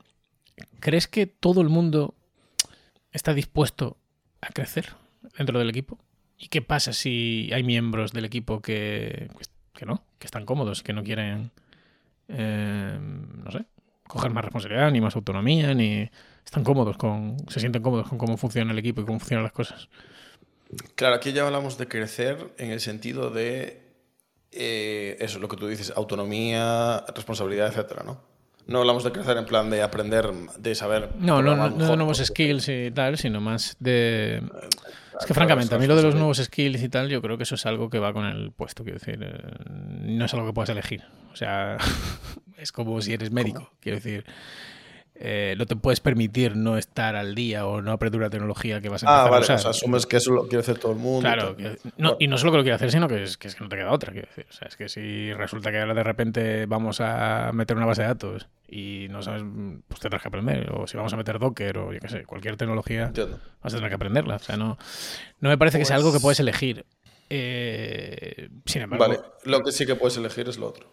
[0.81, 2.15] ¿crees que todo el mundo
[3.13, 3.99] está dispuesto
[4.41, 4.95] a crecer
[5.37, 5.99] dentro del equipo?
[6.39, 9.29] ¿Y qué pasa si hay miembros del equipo que,
[9.75, 11.51] que no, que están cómodos, que no quieren,
[12.29, 13.67] eh, no sé,
[14.07, 16.09] coger más responsabilidad, ni más autonomía, ni
[16.43, 19.53] están cómodos con, se sienten cómodos con cómo funciona el equipo y cómo funcionan las
[19.53, 19.91] cosas.
[20.95, 23.83] Claro, aquí ya hablamos de crecer en el sentido de
[24.53, 28.21] eh, eso, lo que tú dices, autonomía, responsabilidad, etcétera, ¿no?
[28.67, 31.11] No hablamos de crecer en plan de aprender, de saber.
[31.19, 34.43] No, no, no, no de nuevos skills y tal, sino más de.
[35.19, 37.45] Es que francamente, a mí lo de los nuevos skills y tal, yo creo que
[37.45, 39.19] eso es algo que va con el puesto, quiero decir.
[39.23, 39.41] eh,
[40.03, 41.03] No es algo que puedas elegir.
[41.33, 41.79] O sea,
[42.59, 44.27] es como si eres médico, quiero decir.
[45.21, 48.89] Eh, no te puedes permitir no estar al día o no aprender una tecnología que
[48.89, 49.57] vas a empezar Ah, a vale, usar.
[49.57, 51.21] o sea, asumes que eso lo quiere hacer todo el mundo.
[51.21, 51.57] y Claro, tal.
[51.57, 53.65] que- no, y no solo que lo quiero hacer, sino que es, que es que
[53.65, 54.13] no te queda otra.
[54.13, 54.47] Quiero decir.
[54.49, 58.03] O sea, es que si resulta que ahora de repente vamos a meter una base
[58.03, 59.43] de datos y no sabes,
[59.89, 60.71] pues tendrás que aprender.
[60.73, 63.39] O si vamos a meter Docker o yo qué sé, cualquier tecnología, Entiendo.
[63.63, 64.37] vas a tener que aprenderla.
[64.37, 64.79] O sea, no,
[65.41, 66.85] no me parece que sea Pues- algo que puedes elegir.
[67.31, 70.87] Eh, sin embargo, Vale, lo que sí que puedes elegir es lo otro.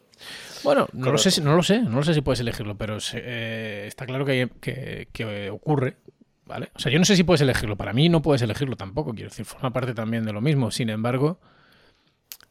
[0.64, 3.00] Bueno, no lo, sé, si- no lo sé, no lo sé si puedes elegirlo, pero
[3.00, 5.98] se- eh, está claro que, que- que ocurre,
[6.46, 6.70] ¿vale?
[6.76, 9.30] O sea, yo no sé si puedes elegirlo, para mí no puedes elegirlo tampoco, quiero
[9.30, 10.72] decir, forma parte también de lo mismo.
[10.72, 11.40] Sin embargo,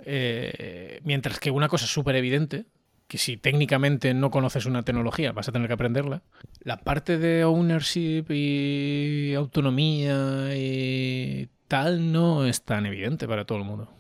[0.05, 2.67] eh, mientras que una cosa es súper evidente,
[3.09, 6.23] que si técnicamente no conoces una tecnología vas a tener que aprenderla,
[6.61, 13.65] la parte de ownership y autonomía y tal no es tan evidente para todo el
[13.65, 13.93] mundo.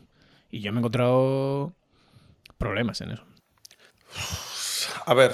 [0.50, 1.74] Y yo me he encontrado
[2.58, 3.24] problemas en eso.
[5.06, 5.32] A ver,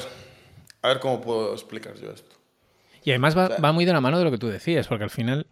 [0.82, 2.36] a ver cómo puedo explicar yo esto.
[3.04, 5.04] Y además va, sea- va muy de la mano de lo que tú decías, porque
[5.04, 5.46] al final,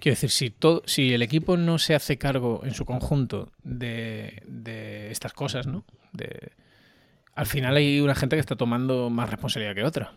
[0.00, 4.42] quiero decir, si, todo, si el equipo no se hace cargo en su conjunto de,
[4.46, 5.84] de estas cosas, ¿no?
[6.12, 6.52] De,
[7.34, 10.12] al final hay una gente que está tomando más responsabilidad que otra.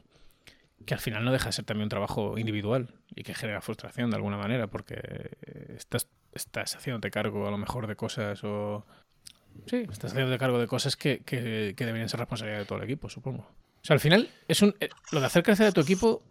[0.85, 4.09] Que al final no deja de ser también un trabajo individual y que genera frustración
[4.09, 4.95] de alguna manera, porque
[5.75, 8.85] estás, estás haciéndote cargo a lo mejor de cosas o.
[9.65, 12.83] Sí, estás haciéndote cargo de cosas que, que- que deberían ser responsabilidad de todo el
[12.85, 13.39] equipo, supongo.
[13.41, 16.21] O sea, al final, es un, eh, lo de hacer crecer a tu equipo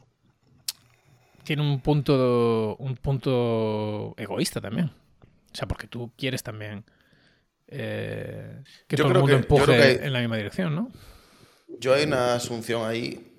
[1.45, 4.87] tiene un punto, un punto egoísta también.
[4.87, 6.85] O sea, porque tú quieres también
[7.69, 10.75] eh, que Yo todo el mundo que- empuje creo que hay- en la misma dirección,
[10.75, 10.91] ¿no?
[11.81, 13.35] Yo hay una asunción ahí.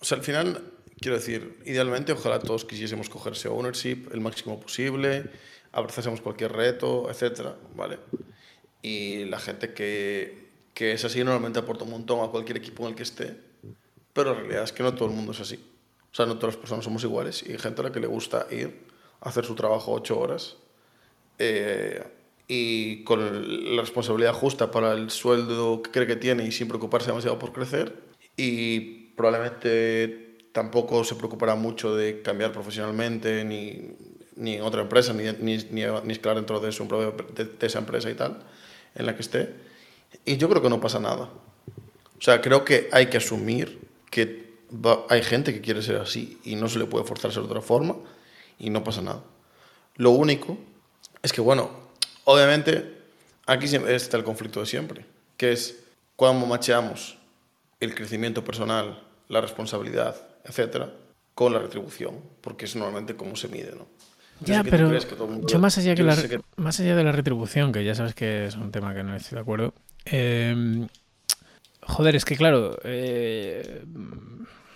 [0.00, 0.62] O sea, al final,
[1.00, 5.30] quiero decir, idealmente, ojalá todos quisiésemos cogerse ownership el máximo posible,
[5.72, 7.98] abrazásemos cualquier reto, etcétera, ¿vale?
[8.82, 12.90] Y la gente que, que es así normalmente aporta un montón a cualquier equipo en
[12.90, 13.36] el que esté,
[14.12, 15.56] pero la realidad es que no todo el mundo es así.
[16.12, 18.06] O sea, no todas las personas somos iguales y hay gente a la que le
[18.06, 18.90] gusta ir
[19.20, 20.56] hacer su trabajo ocho horas
[21.38, 22.02] eh,
[22.48, 27.08] y con la responsabilidad justa para el sueldo que cree que tiene y sin preocuparse
[27.08, 27.94] demasiado por crecer.
[28.36, 33.96] Y probablemente tampoco se preocupará mucho de cambiar profesionalmente ni,
[34.34, 37.78] ni en otra empresa, ni, ni, ni, ni escalar dentro de, su, de, de esa
[37.78, 38.42] empresa y tal,
[38.94, 39.54] en la que esté.
[40.24, 41.30] Y yo creo que no pasa nada.
[42.18, 44.50] O sea, creo que hay que asumir que
[45.08, 47.48] hay gente que quiere ser así y no se le puede forzar a ser de
[47.48, 47.96] otra forma
[48.58, 49.22] y no pasa nada.
[49.96, 50.58] Lo único
[51.22, 51.70] es que, bueno,
[52.24, 52.98] obviamente
[53.46, 55.04] aquí está el conflicto de siempre,
[55.36, 55.82] que es
[56.16, 57.16] cuando macheamos
[57.80, 60.92] el crecimiento personal, la responsabilidad, etcétera,
[61.34, 63.86] con la retribución, porque es normalmente como se mide, ¿no?
[64.40, 66.40] Ya, pero crees que todo el mundo- yo más allá, que yo la, sé que-
[66.56, 69.36] más allá de la retribución, que ya sabes que es un tema que no estoy
[69.36, 69.74] de acuerdo,
[70.06, 70.86] eh,
[71.82, 73.84] joder, es que claro, eh,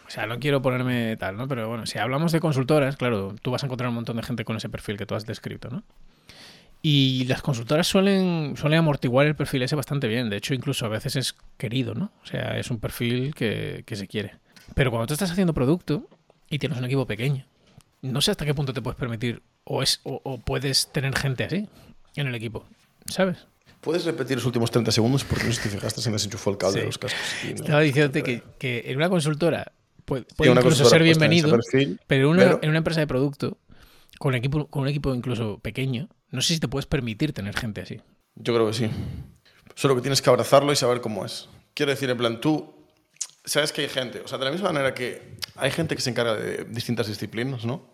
[0.07, 1.49] o sea, no quiero ponerme tal, ¿no?
[1.49, 4.45] Pero bueno, si hablamos de consultoras, claro, tú vas a encontrar un montón de gente
[4.45, 5.83] con ese perfil que tú has descrito, ¿no?
[6.83, 10.29] Y las consultoras suelen, suelen amortiguar el perfil ese bastante bien.
[10.29, 12.13] De hecho, incluso a veces es querido, ¿no?
[12.23, 14.35] O sea, es un perfil que, que se quiere.
[14.75, 16.07] Pero cuando tú estás haciendo producto
[16.51, 17.47] y tienes un equipo pequeño,
[18.03, 21.45] no sé hasta qué punto te puedes permitir o, es, o, o puedes tener gente
[21.45, 21.69] así
[22.17, 22.65] en el equipo,
[23.11, 23.39] ¿sabes?
[23.81, 25.25] ¿Puedes repetir los últimos 30 segundos?
[25.25, 26.81] Porque no sé si te fijaste, se me desenchufó el cable Sí.
[26.81, 27.21] de los cascos.
[27.45, 29.73] y no- Estaba diciéndote que, que en una consultora
[30.05, 32.79] puede, Sí, puede una incluso consultora ser bienvenido, perfil, pero, en una, pero- en una
[32.79, 33.59] empresa de producto,
[34.19, 37.83] con, equipo, con un equipo incluso pequeño, no sé si te puedes permitir tener gente
[37.83, 38.01] así.
[38.37, 38.91] Yo creo que sí.
[39.75, 41.49] Solo que tienes que abrazarlo y saber cómo es.
[41.75, 42.73] Quiero decir, en plan, tú
[43.45, 46.11] sabes que hay gente, o sea, de la misma manera que hay gente que se
[46.11, 47.93] encarga de distintas disciplinas, ¿no?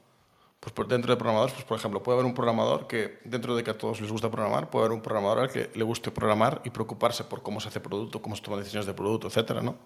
[0.60, 3.64] Pues por dentro de programadores, pues por ejemplo, puede haber un programador que dentro de
[3.64, 6.60] que a todos les gusta programar, puede haber un programador al que le guste programar
[6.64, 9.76] y preocuparse por cómo se hace producto, cómo se toman decisiones de producto, etcétera, ¿no?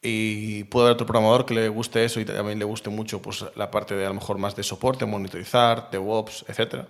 [0.00, 3.44] Y puede haber otro programador que le guste eso y también le guste mucho pues,
[3.56, 6.88] la parte de a lo mejor más de soporte, monitorizar, DevOps, etcétera.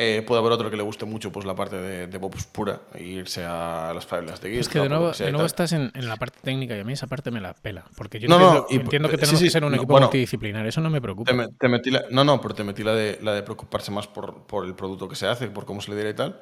[0.00, 3.02] Eh, puede haber otro que le guste mucho pues, la parte de DevOps pura e
[3.02, 4.60] irse a las filas de GitHub.
[4.60, 6.92] Es que de nuevo, de nuevo estás en, en la parte técnica y a mí
[6.92, 7.84] esa parte me la pela.
[7.96, 9.90] Porque yo No, entiendo, no, y- entiendo que tenemos sí, que ser un no, equipo
[9.94, 10.06] bueno.
[10.06, 11.32] multidisciplinar, eso no me preocupa.
[11.32, 14.06] Te, te metí la, no, no, pero te metí la de, la de preocuparse más
[14.06, 16.40] por, por el producto que se hace, por cómo se le dirá y tal.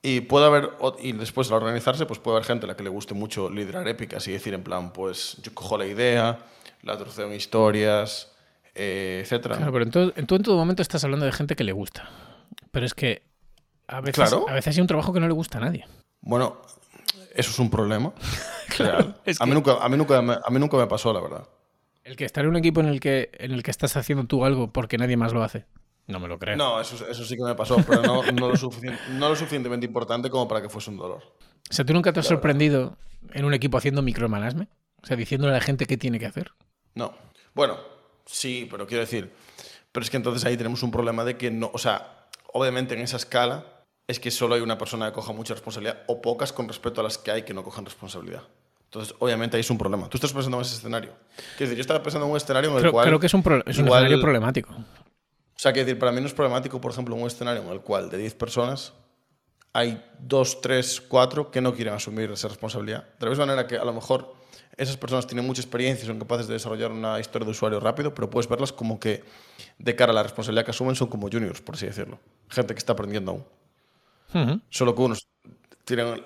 [0.00, 0.70] Y puede haber,
[1.02, 3.86] y después al organizarse, pues puede haber gente a la que le guste mucho liderar
[3.88, 6.38] épicas y decir en plan, pues yo cojo la idea,
[6.82, 8.32] la trocedo en historias,
[8.74, 9.56] eh, etcétera.
[9.56, 12.08] Claro, pero en todo, en todo, momento estás hablando de gente que le gusta.
[12.76, 13.22] Pero es que
[13.88, 15.86] a veces, a veces hay un trabajo que no le gusta a nadie.
[16.20, 16.60] Bueno,
[17.34, 18.12] eso es un problema.
[18.76, 21.48] claro, a, mí nunca, a, mí nunca, a mí nunca me pasó, la verdad.
[22.04, 24.44] El que estar en un equipo en el que, en el que estás haciendo tú
[24.44, 25.64] algo porque nadie más lo hace.
[26.06, 26.54] No me lo creo.
[26.58, 30.60] No, eso, eso sí que me pasó, pero no, no, lo suficientemente importante como para
[30.60, 31.22] que fuese un dolor.
[31.70, 32.98] O sea, ¿tú nunca te has sorprendido
[33.32, 34.68] en un equipo haciendo micromanagement?
[35.02, 36.52] O sea, diciéndole a la gente qué tiene que hacer.
[36.94, 37.14] No.
[37.54, 37.78] Bueno,
[38.26, 39.32] sí, pero quiero decir.
[39.92, 41.70] Pero es que entonces ahí tenemos un problema de que no.
[41.72, 42.15] O sea,
[42.56, 43.64] obviamente en esa escala
[44.08, 47.04] es que solo hay una persona que coja mucha responsabilidad o pocas con respecto a
[47.04, 48.42] las que hay que no cojan responsabilidad.
[48.84, 50.08] Entonces, obviamente, ahí es un problema.
[50.08, 51.12] Tú estás pensando en ese escenario.
[51.56, 53.06] Quiero decir, yo estaba pensando en un escenario en el cual.
[53.06, 54.72] Creo que es un, es un escenario problemático.
[54.72, 57.80] O sea, quiero decir, para mí no es problemático, por ejemplo, un escenario en el
[57.80, 58.92] cual de 10 personas
[59.72, 63.08] hay 2, 3, 4 que no quieren asumir esa responsabilidad.
[63.18, 64.35] De la misma manera que a lo mejor
[64.76, 68.12] esas personas tienen mucha experiencia y son capaces de desarrollar una historia de usuario rápido,
[68.14, 69.24] pero puedes verlas como que
[69.78, 72.18] de cara a la responsabilidad que asumen son como juniors, por así decirlo.
[72.48, 74.62] Gente que está aprendiendo aún.
[74.68, 75.28] Solo que unos
[75.84, 76.22] tienen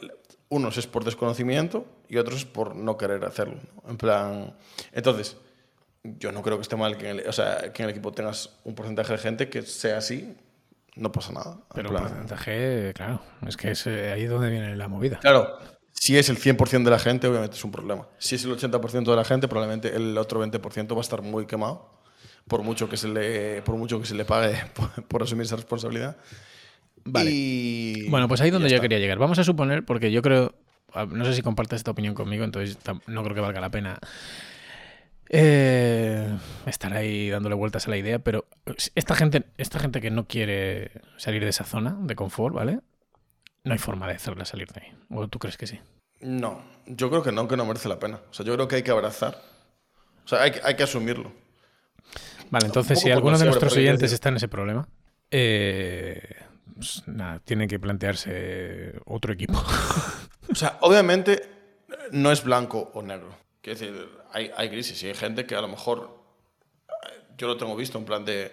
[0.48, 3.60] unos es por desconocimiento y otros es por no querer hacerlo.
[3.88, 4.56] En plan,
[4.92, 5.36] entonces,
[6.02, 8.10] yo no creo que esté mal que en el, o sea, que en el equipo
[8.12, 10.34] tengas un porcentaje de gente que sea así,
[10.96, 11.58] no pasa nada.
[11.72, 15.20] Pero el porcentaje, claro, es que es eh, ahí donde viene la movida.
[15.20, 15.56] Claro,
[16.00, 18.08] si es el 100% de la gente, obviamente es un problema.
[18.16, 21.44] Si es el 80% de la gente, probablemente el otro 20% va a estar muy
[21.44, 21.90] quemado,
[22.48, 24.56] por mucho que se le, por mucho que se le pague
[25.08, 26.16] por, asumir esa responsabilidad.
[27.04, 28.06] Vale.
[28.08, 29.18] Bueno, pues ahí es donde yo quería llegar.
[29.18, 30.54] Vamos a suponer, porque yo creo,
[31.10, 33.98] no sé si compartes esta opinión conmigo, entonces no creo que valga la pena
[35.28, 36.34] eh,
[36.64, 38.46] estar ahí dándole vueltas a la idea, pero
[38.94, 42.80] esta gente, esta gente que no quiere salir de esa zona de confort, ¿vale?
[43.64, 44.92] No hay forma de hacerla salir de ahí.
[45.10, 45.80] ¿O tú crees que sí?
[46.20, 48.20] No, yo creo que no, que no merece la pena.
[48.30, 49.40] O sea, yo creo que hay que abrazar.
[50.24, 51.32] O sea, hay, hay que asumirlo.
[52.50, 54.88] Vale, entonces si alguno de nuestros oyentes está en ese problema,
[55.30, 56.20] eh,
[56.74, 59.62] pues nada, tiene que plantearse otro equipo.
[60.50, 61.42] o sea, obviamente
[62.12, 63.28] no es blanco o negro.
[63.60, 66.18] Quiero decir, hay, hay crisis y hay gente que a lo mejor,
[67.36, 68.52] yo lo tengo visto en plan de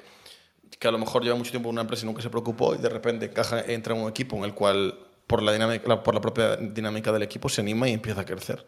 [0.80, 2.78] que a lo mejor lleva mucho tiempo en una empresa y nunca se preocupó y
[2.78, 6.22] de repente encaja, entra en un equipo en el cual por la, dinámica, por la
[6.22, 8.66] propia dinámica del equipo se anima y empieza a crecer.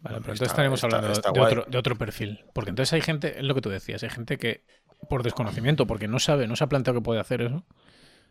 [0.00, 2.44] Vale, pero entonces estaremos hablando de, otro, de, otro, perfil.
[2.52, 4.64] Porque entonces hay gente, es lo que tú decías, hay gente que
[5.08, 7.64] por desconocimiento, porque no sabe, no se ha planteado que puede hacer eso,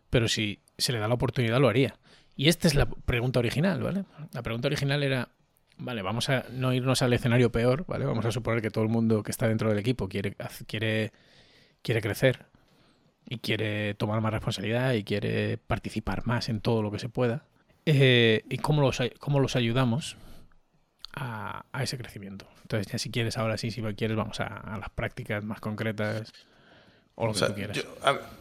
[0.10, 1.96] pero si se le da la oportunidad lo haría.
[2.36, 4.06] Y esta es la pregunta original, ¿vale?
[4.34, 5.30] La pregunta original era,
[5.78, 8.06] vale, vamos a no irnos al escenario peor, ¿vale?
[8.06, 10.36] Vamos a suponer que todo el mundo que está dentro del equipo quiere,
[10.68, 11.12] quiere,
[11.82, 12.46] quiere crecer
[13.28, 17.46] y quiere tomar más responsabilidad y quiere participar más en todo lo que se pueda.
[17.86, 20.18] Eh, ¿Y cómo los, cómo los ayudamos
[21.16, 22.48] a, ese crecimiento?
[22.62, 26.32] Entonces, ya si quieres, ahora sí, si quieres, vamos a, las prácticas más concretas.
[27.16, 27.86] O lo que tú quieras.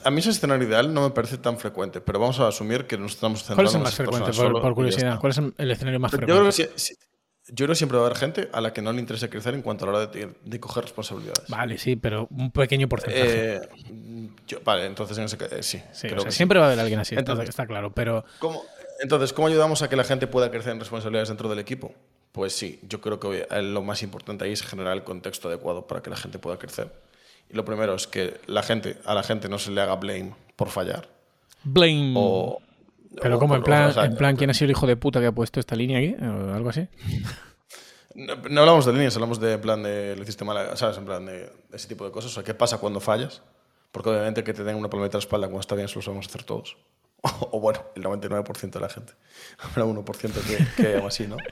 [0.05, 2.97] a, mí ese escenario ideal no me parece tan frecuente, pero vamos a asumir que
[2.97, 5.21] nos estamos centrando ¿Cuál es el más frecuente, por, curiosidad?
[5.21, 6.33] ¿Cuál es el escenario más frecuente?
[6.33, 7.12] Yo creo que
[7.49, 9.55] yo creo que siempre va a haber gente a la que no le interesa crecer
[9.55, 11.49] en cuanto a la hora de, coger responsabilidades.
[11.49, 13.57] Vale, sí, pero un pequeño porcentaje.
[13.57, 13.61] Eh,
[14.65, 16.09] vale, entonces en ese, eh, sí.
[16.29, 18.25] siempre va a haber alguien así, entonces, está claro, pero...
[18.39, 18.63] ¿cómo,
[19.01, 21.93] entonces, ¿cómo ayudamos a que la gente pueda crecer en responsabilidades dentro del equipo?
[22.31, 26.03] Pues sí, yo creo que lo más importante ahí es generar el contexto adecuado para
[26.03, 26.93] que la gente pueda crecer.
[27.51, 30.35] Y lo primero es que la gente, a la gente no se le haga blame
[30.57, 31.09] por fallar.
[31.65, 32.15] Blame.
[32.17, 32.63] O,
[33.21, 35.33] pero como en plan, en plan, ¿quién ha sido el hijo de puta que ha
[35.33, 36.15] puesto esta línea aquí?
[36.25, 36.89] O algo así.
[38.15, 40.99] No, hablamos de líneas, hablamos de plan de lo hiciste mal, ¿sabes?
[40.99, 42.31] En plan de, ese tipo de cosas.
[42.31, 43.43] O sea, ¿qué pasa cuando fallas?
[43.91, 46.03] Porque obviamente que te den una palmeta a la espalda cuando está bien, eso lo
[46.03, 46.77] sabemos hacer todos.
[47.53, 49.13] O, bueno, el 99% de la gente.
[49.59, 51.37] Habrá 1% que, que así, ¿no?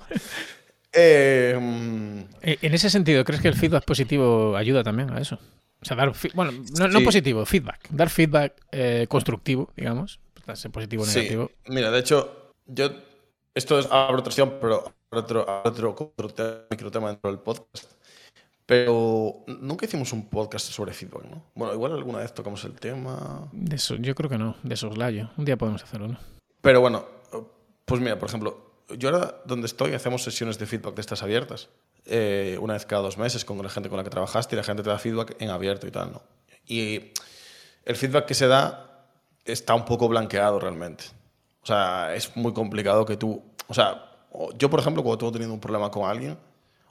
[0.93, 5.39] Eh, en ese sentido, ¿crees que el feedback positivo ayuda también a eso?
[5.81, 7.89] O sea, dar, bueno, no, positivo, feedback.
[7.91, 10.19] Dar feedback eh, constructivo, digamos
[10.57, 11.51] ser positivo o negativo.
[11.69, 12.91] Mira, de hecho, yo.
[13.53, 17.93] Esto es otra opción, pero otro, otro, otro microtema dentro del podcast.
[18.65, 21.43] Pero nunca hicimos un podcast sobre feedback, ¿no?
[21.57, 23.49] Bueno, igual alguna vez tocamos el tema.
[23.51, 25.31] De eso, yo creo que no, de soslayo.
[25.37, 26.21] Un día podemos hacerlo, ¿no?
[26.61, 27.05] Pero bueno,
[27.85, 31.69] pues mira, por ejemplo, yo ahora donde estoy hacemos sesiones de feedback de estas abiertas.
[32.07, 34.63] Eh, una vez cada dos meses con la gente con la que trabajaste y la
[34.63, 36.23] gente te da feedback en abierto y tal, ¿no?
[36.65, 37.11] Y
[37.85, 38.90] el feedback que se da
[39.45, 41.05] está un poco blanqueado realmente.
[41.63, 43.43] O sea, es muy complicado que tú...
[43.69, 44.07] O sea,
[44.57, 46.39] yo, por ejemplo, cuando tengo teniendo un problema con alguien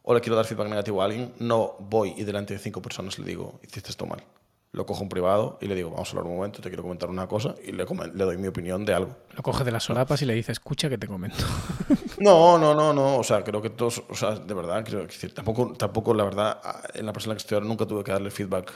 [0.04, 3.20] o le quiero dar feedback negativo a alguien, no voy y delante de cinco personas
[3.20, 4.24] le digo, hiciste esto mal.
[4.72, 7.10] lo cojo en privado y le digo, vamos a hablar un momento, te quiero comentar
[7.10, 9.16] una cosa y le, le doy mi opinión de algo.
[9.36, 11.44] Lo coge de las solapas y le dice, escucha que te comento.
[12.20, 13.16] No, no, no, no.
[13.18, 16.60] O sea, creo que todos, o sea, de verdad, quiero decir, tampoco, tampoco la verdad,
[16.94, 18.74] en la persona que estoy ahora nunca tuve que darle feedback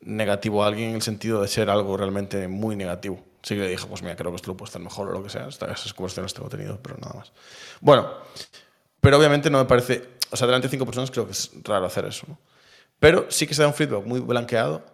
[0.00, 3.24] negativo a alguien en el sentido de ser algo realmente muy negativo.
[3.42, 5.22] Sí que le dije, pues mira, creo que esto lo puede estar mejor o lo
[5.22, 5.48] que sea.
[5.48, 7.32] Esas conversaciones tengo tenido, pero nada más.
[7.80, 8.10] Bueno,
[9.00, 11.86] pero obviamente no me parece, o sea, delante de cinco personas creo que es raro
[11.86, 12.38] hacer eso, ¿no?
[12.98, 14.84] Pero sí que se da un feedback muy blanqueado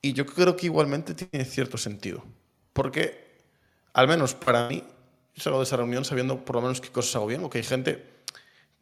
[0.00, 2.24] y yo creo que igualmente tiene cierto sentido.
[2.72, 3.38] Porque,
[3.92, 4.82] al menos para mí,
[5.36, 7.64] salgo de esa reunión sabiendo por lo menos qué cosas hago bien o que hay
[7.64, 8.04] gente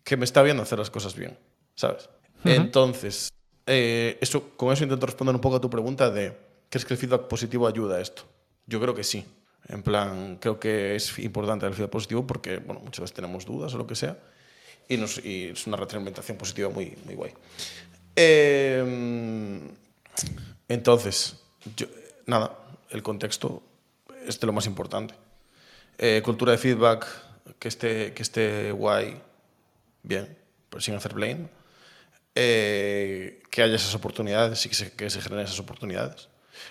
[0.02, 1.38] que me está viendo hacer las cosas bien,
[1.74, 2.08] ¿sabes?
[2.44, 3.30] Entonces,
[3.72, 6.36] eh, eso, con eso intento responder un poco a tu pregunta de,
[6.68, 8.24] ¿crees que el feedback positivo ayuda a esto?
[8.66, 9.24] Yo creo que sí.
[9.68, 13.72] En plan, creo que es importante el feedback positivo porque, bueno, muchas veces tenemos dudas
[13.74, 14.18] o lo que sea
[14.88, 17.32] y, es una retroalimentación positiva muy, muy guay.
[18.16, 19.60] Eh,
[20.68, 21.36] entonces,
[22.26, 22.58] nada,
[22.90, 23.62] el contexto
[24.26, 25.14] es de lo más importante.
[25.96, 27.06] Eh, cultura de feedback,
[27.58, 29.20] que esté, que esté guay,
[30.02, 30.36] bien,
[30.68, 31.59] pero sin hacer blame.
[32.34, 36.28] Eh, que haya esas oportunidades y que se, que se generen esas oportunidades.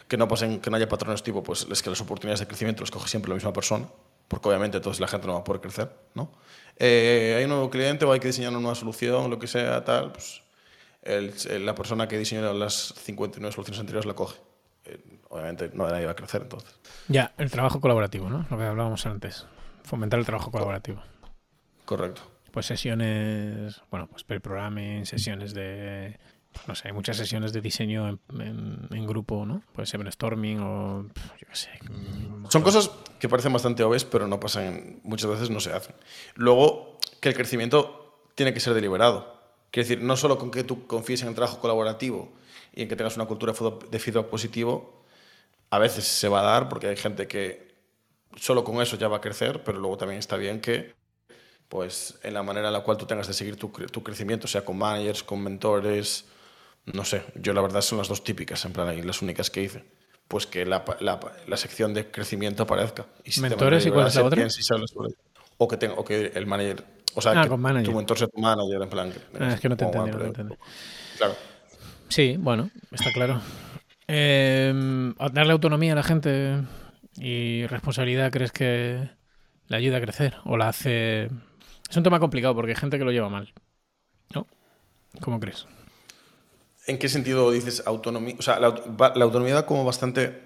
[0.08, 2.82] Que no, pasen, que no haya patrones tipo, pues es que las oportunidades de crecimiento
[2.82, 3.88] las coge siempre la misma persona,
[4.28, 5.92] porque obviamente entonces la gente no va a poder crecer.
[6.14, 6.32] ¿no?
[6.78, 9.84] Eh, hay un nuevo cliente o hay que diseñar una nueva solución, lo que sea,
[9.84, 10.42] tal, pues
[11.04, 14.38] la persona que diseñó las 59 soluciones anteriores la coge.
[14.86, 16.74] Eh, obviamente no nadie va a crecer entonces.
[17.08, 18.46] Ya, el trabajo colaborativo, ¿no?
[18.50, 19.46] Lo que hablábamos antes.
[19.84, 21.02] Fomentar el trabajo colaborativo.
[21.86, 22.22] Correcto.
[22.60, 26.20] Pues sesiones, bueno, pues pre-programming, sesiones de,
[26.68, 29.64] no sé, hay muchas sesiones de diseño en, grupo, ¿no?
[29.72, 31.70] Puede ser brainstorming o yo qué sé.
[32.50, 35.96] Son cosas que parecen bastante obvias, pero no pasan, muchas veces no se hacen.
[36.36, 39.42] Luego, que el crecimiento tiene que ser deliberado.
[39.72, 42.34] Quiere decir, no solo con que tú confíes en el trabajo colaborativo
[42.76, 43.54] y en que tengas una cultura
[43.90, 45.06] de feedback positivo,
[45.70, 47.74] a veces se va a dar porque hay gente que
[48.36, 50.99] solo con eso ya va a crecer, pero luego también está bien que,
[51.70, 54.66] pues, en la manera en la cual tú tengas de seguir tu, tu crecimiento, sea
[54.66, 56.26] con managers, con mentores,
[56.86, 59.64] no sé, yo la verdad son las dos típicas, en plan, y las únicas que
[59.64, 59.84] hice.
[60.28, 63.06] Pues que la, la, la sección de crecimiento aparezca.
[63.24, 64.48] Y ¿Mentores y cuál es la otra?
[65.58, 66.84] o, que tenga, o que el manager
[67.16, 67.90] o sea, ah, que con manager.
[67.90, 69.14] tu mentor sea tu manager, en plan.
[69.40, 70.56] Ah, es que no te entendí, no te entendí.
[71.18, 71.36] Claro.
[72.08, 73.42] Sí, bueno, está claro.
[74.08, 76.62] Eh, darle autonomía a la gente
[77.18, 79.10] y responsabilidad, ¿crees que
[79.68, 80.36] le ayuda a crecer?
[80.46, 81.30] ¿O la hace.?
[81.90, 83.52] Es un tema complicado porque hay gente que lo lleva mal.
[84.34, 84.46] ¿No?
[85.22, 85.66] ¿Cómo crees?
[86.86, 88.36] ¿En qué sentido dices autonomía?
[88.38, 88.70] O sea, la,
[89.16, 90.42] la autonomía da como bastante.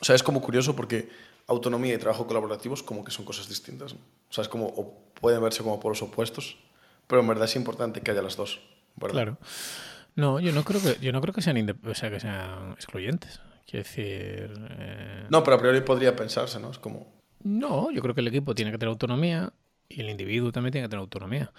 [0.00, 1.08] O sea, es como curioso porque
[1.46, 3.92] autonomía y trabajo colaborativos como que son cosas distintas.
[3.92, 6.56] O sea, es como, o pueden verse como por los opuestos,
[7.06, 8.60] pero en verdad es importante que haya las dos.
[8.98, 9.38] Claro.
[10.14, 13.40] No, yo no creo que, yo no creo que sean, o sea, que sean excluyentes.
[13.66, 14.52] Quiero decir...
[14.70, 16.70] Eh, no, pero a priori podría pensarse, ¿no?
[16.70, 17.06] Es como...
[17.42, 19.52] No, yo creo que el equipo tiene que tener autonomía
[19.90, 21.52] y el individuo también tiene que tener autonomía.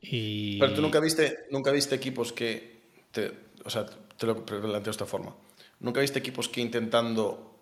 [0.00, 0.58] Y...
[0.58, 2.78] Pero tú nunca viste, nunca viste equipos que...
[3.12, 3.32] Te,
[3.64, 5.36] o sea, te lo planteo de esta forma.
[5.78, 7.54] ¿Nunca viste equipos que intentando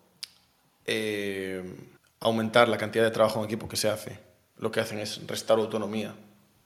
[0.87, 1.62] eh,
[2.21, 4.19] aumentar la cantidad de trabajo en equipo que se hace,
[4.59, 6.14] lo que hacen es restar autonomía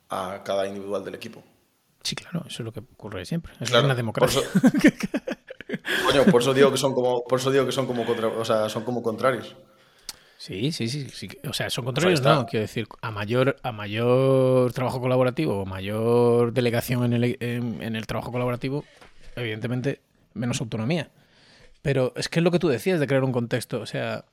[0.09, 1.43] a cada individual del equipo.
[2.03, 3.53] Sí, claro, eso es lo que ocurre siempre.
[3.61, 4.43] Es una democracia.
[6.31, 8.85] Por eso, digo que son como, por eso digo que son como, o sea, son
[8.85, 9.55] como contrarios.
[10.41, 12.47] Sí, sí, sí, sí, O sea, son contrarios, no.
[12.47, 18.07] Quiero decir, a mayor, a mayor trabajo colaborativo o mayor delegación en el, en el
[18.07, 18.87] trabajo colaborativo,
[19.37, 20.01] evidentemente
[20.33, 21.11] menos autonomía.
[21.83, 23.83] Pero es que es lo que tú decías de crear un contexto.
[23.83, 24.25] O sea,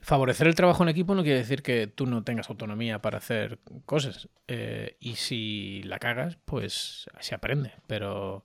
[0.00, 3.58] favorecer el trabajo en equipo no quiere decir que tú no tengas autonomía para hacer
[3.86, 4.28] cosas.
[4.46, 7.72] Eh, y si la cagas, pues se aprende.
[7.88, 8.44] Pero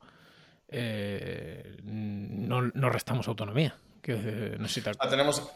[0.70, 3.76] eh, no, no, restamos autonomía.
[4.02, 4.58] Que,
[5.00, 5.52] ah, tenemos,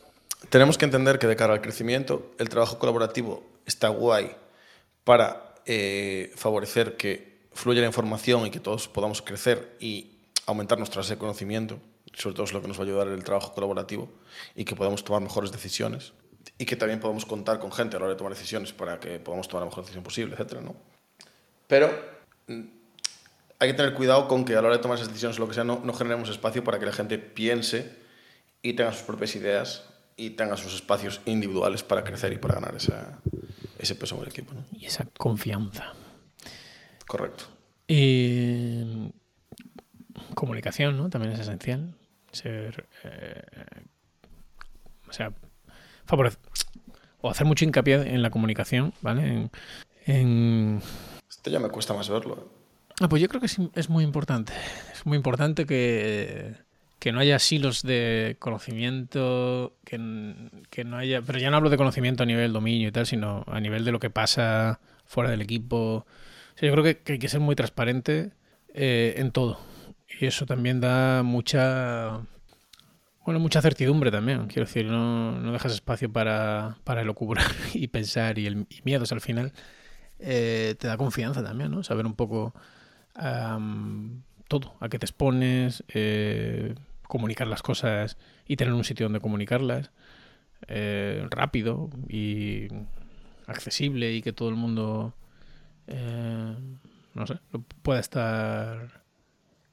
[0.50, 4.36] tenemos que entender que de cara al crecimiento, el trabajo colaborativo está guay
[5.04, 10.12] para eh, favorecer que fluya la información y que todos podamos crecer y
[10.46, 11.80] aumentar nuestro conocimiento
[12.14, 14.10] sobre todo es lo que nos va a ayudar el trabajo colaborativo
[14.56, 16.14] y que podamos tomar mejores decisiones
[16.58, 19.20] y que también podamos contar con gente a la hora de tomar decisiones para que
[19.20, 20.60] podamos tomar la mejor decisión posible, etc.
[20.62, 20.76] ¿no?
[21.68, 21.90] Pero
[22.48, 22.62] mm,
[23.60, 25.54] hay que tener cuidado con que a la hora de tomar esas decisiones lo que
[25.54, 27.96] sea, no, no generemos espacio para que la gente piense
[28.62, 32.76] y tenga sus propias ideas y tenga sus espacios individuales para crecer y para ganar
[32.76, 33.20] esa,
[33.80, 34.54] ese peso en el equipo.
[34.54, 34.66] ¿no?
[34.72, 35.94] Y esa confianza.
[37.08, 37.46] Correcto.
[37.88, 39.12] Y
[40.36, 41.10] comunicación, ¿no?
[41.10, 41.96] También es esencial
[42.32, 42.88] ser.
[43.04, 43.42] Eh,
[45.08, 45.34] o sea,
[46.06, 46.40] favorecer.
[47.22, 49.50] O hacer mucho hincapié en la comunicación, ¿vale?
[50.06, 50.82] En,
[51.30, 52.50] Esto ya me cuesta más verlo.
[53.00, 54.54] Ah, pues yo creo que es, es, muy importante.
[54.92, 56.56] Es muy importante que,
[57.02, 59.98] que no haya silos de conocimiento, que,
[60.70, 61.24] que, no haya...
[61.24, 63.92] Pero ya no hablo de conocimiento a nivel dominio y tal, sino a nivel de
[63.92, 66.06] lo que pasa fuera del equipo.
[66.62, 68.34] yo creo que, hay que ser muy transparente
[68.76, 69.60] eh, en todo.
[70.20, 72.22] Y eso también da mucha...
[73.26, 74.46] Bueno, mucha certidumbre también.
[74.46, 79.12] Quiero decir, no, no dejas espacio para, para elucubrar y pensar y, el, y miedos
[79.12, 79.54] al final.
[80.20, 81.82] Eh, te da confianza también, ¿no?
[81.82, 82.54] Saber un poco
[84.48, 86.76] todo, a qué te expones, eh,
[87.12, 89.92] comunicar las cosas y tener un sitio donde comunicarlas
[90.70, 92.70] eh, rápido y
[93.48, 95.14] accesible y que todo el mundo
[95.88, 96.56] eh,
[97.14, 97.38] no sé
[97.82, 99.04] pueda estar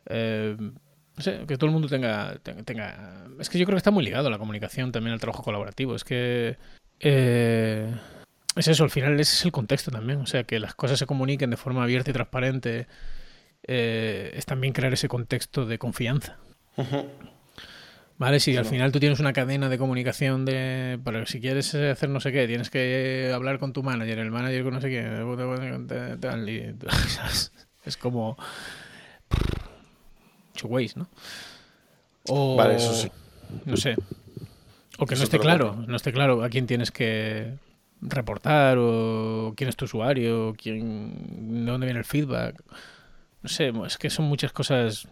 [0.06, 3.92] eh, no sé, que todo el mundo tenga, tenga, Es que yo creo que está
[3.92, 5.94] muy ligado a la comunicación también al trabajo colaborativo.
[5.94, 6.56] Es que.
[7.00, 10.20] es eso, al final ese es el contexto también.
[10.20, 12.86] O sea, que las cosas se comuniquen de forma abierta y transparente.
[13.64, 16.38] es también crear ese contexto de confianza.
[18.18, 20.98] Vale, si al final tú tienes una cadena de comunicación de.
[21.04, 24.64] Pero si quieres hacer no sé qué, tienes que hablar con tu manager, el manager
[24.64, 25.04] con no sé qué.
[27.84, 28.36] Es como.
[30.54, 31.08] Chuways, ¿no?
[32.28, 33.08] O, vale, eso sí.
[33.64, 33.94] No sé.
[34.98, 37.54] O que no esté claro, no esté claro a quién tienes que
[38.00, 42.60] reportar o quién es tu usuario, quién, de dónde viene el feedback.
[43.42, 45.08] No sé, es que son muchas cosas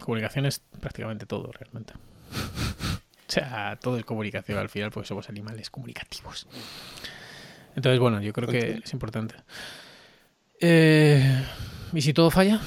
[0.00, 1.94] Comunicación es prácticamente todo, realmente.
[1.94, 6.46] o sea, todo es comunicación al final, porque somos animales comunicativos.
[7.74, 9.34] Entonces, bueno, yo creo que es importante.
[10.60, 11.44] Eh,
[11.92, 12.60] ¿Y si todo falla?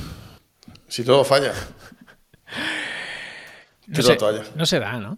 [0.88, 1.54] Si todo falla.
[3.88, 4.18] no, se,
[4.56, 5.18] no se da, ¿no?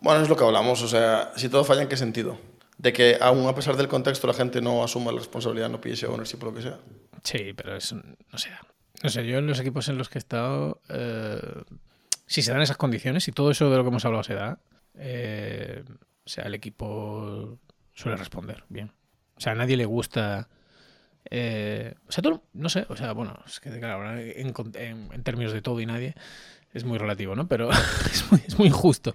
[0.00, 0.82] Bueno, es lo que hablamos.
[0.82, 2.38] O sea, si todo falla, ¿en qué sentido?
[2.78, 5.94] De que aún a pesar del contexto la gente no asuma la responsabilidad, no pide
[5.94, 6.78] ese ownership o lo que sea.
[7.22, 8.60] Sí, pero eso no se da.
[9.02, 11.40] No sé, yo en los equipos en los que he estado, eh,
[12.26, 14.60] si se dan esas condiciones, y todo eso de lo que hemos hablado se da,
[14.94, 15.82] eh,
[16.24, 17.58] o sea, el equipo
[17.94, 18.92] suele responder bien.
[19.36, 20.48] O sea, a nadie le gusta...
[21.30, 25.52] Eh, o sea, todo, no sé, o sea, bueno, es que claro, en, en, términos
[25.52, 26.14] de todo y nadie
[26.72, 27.48] es muy relativo, ¿no?
[27.48, 27.70] Pero
[28.10, 29.14] es muy, es muy injusto.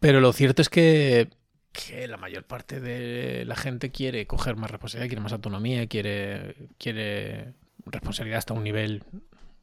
[0.00, 1.28] Pero lo cierto es que,
[1.72, 6.68] que, la mayor parte de la gente quiere coger más responsabilidad, quiere más autonomía, quiere,
[6.78, 7.54] quiere
[7.90, 9.02] responsabilidad hasta un nivel,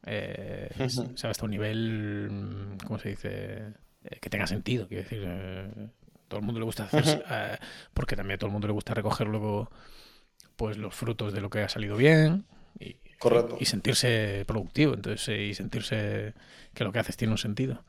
[0.05, 3.63] eh, Hasta un nivel, mm, ¿cómo se dice?
[4.03, 5.23] Eh, que tenga sentido, quiero decir.
[5.25, 5.89] Eh,
[6.27, 7.57] todo el mundo le gusta hacer, eh,
[7.93, 9.69] porque también a todo el mundo le gusta recoger luego
[10.55, 12.45] pues los frutos de lo que ha salido bien
[12.79, 13.57] y, Correcto.
[13.59, 16.33] y sentirse productivo, entonces y sentirse
[16.73, 17.83] que lo que haces tiene un sentido.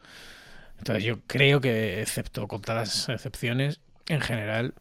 [0.78, 4.74] Entonces yo creo que, excepto contadas excepciones, en general,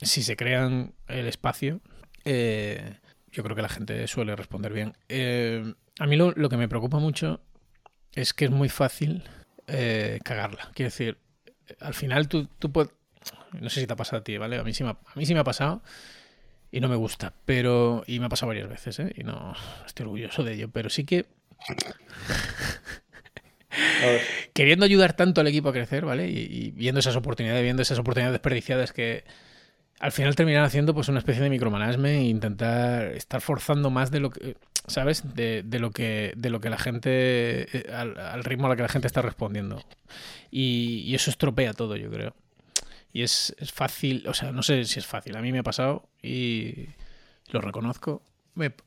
[0.00, 1.80] si se crean el espacio,
[2.24, 2.98] eh,
[3.34, 4.96] yo creo que la gente suele responder bien.
[5.08, 7.40] Eh, a mí lo, que me preocupa mucho
[8.12, 9.24] es que es muy fácil
[9.66, 10.70] eh, cagarla.
[10.72, 11.18] Quiero decir,
[11.80, 12.92] al final tú, tú puedes...
[13.60, 14.58] No sé si te ha pasado a ti, ¿vale?
[14.58, 15.82] A mí sí me ha, a mí sí me ha pasado
[16.70, 18.04] y no me gusta, pero...
[18.06, 19.12] Y me ha pasado varias veces, ¿eh?
[19.16, 19.54] Y no
[19.84, 21.26] estoy orgulloso de ello, pero sí que...
[24.52, 26.28] Queriendo ayudar tanto al equipo a crecer, ¿vale?
[26.28, 29.24] Y, y, viendo esas oportunidades, viendo esas oportunidades desperdiciadas que,
[30.04, 34.20] al final terminan haciendo pues una especie de micromanagement e intentar estar forzando más de
[34.20, 37.10] lo que sabes de, de lo que de lo que la gente
[37.74, 39.82] eh, al, ritmo a la que la gente está respondiendo.
[40.50, 42.36] Y, y eso estropea todo yo creo.
[43.14, 45.38] Y es, es, fácil o sea no sé si es fácil.
[45.38, 46.88] A mí me ha pasado y
[47.48, 48.20] lo reconozco.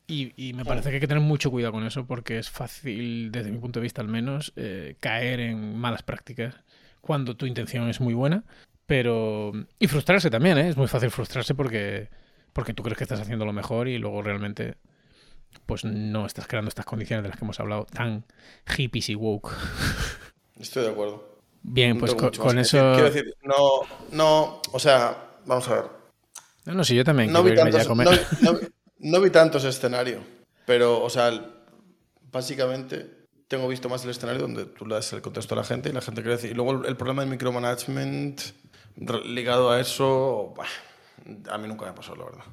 [0.06, 3.32] Y, y, me parece que hay que tener mucho cuidado con eso porque es fácil
[3.32, 6.54] desde mi punto de vista al menos eh, caer en malas prácticas
[7.00, 8.44] cuando tu intención es muy buena
[8.88, 9.52] pero.
[9.78, 10.70] Y frustrarse también, ¿eh?
[10.70, 12.08] Es muy fácil frustrarse porque.
[12.54, 14.78] Porque tú crees que estás haciendo lo mejor y luego realmente.
[15.66, 18.24] Pues no estás creando estas condiciones de las que hemos hablado, tan
[18.66, 19.52] hippies y woke.
[20.58, 21.38] Estoy de acuerdo.
[21.62, 22.78] Bien, pues con, eso.
[22.94, 23.82] Quiero decir, no.
[24.12, 24.62] No.
[24.72, 25.84] O sea, vamos a ver.
[26.64, 27.30] No, no, sí, yo también.
[27.30, 27.88] No vi, tantos,
[28.40, 28.58] no,
[29.00, 30.20] no vi tanto ese escenario.
[30.64, 31.30] Pero, o sea,
[32.32, 35.90] básicamente tengo visto más el escenario donde tú le das el contexto a la gente
[35.90, 36.48] y la gente crece.
[36.48, 38.40] Y luego el problema del micromanagement
[39.24, 40.54] ligado a eso,
[41.50, 42.44] a mí nunca me pasó, la verdad.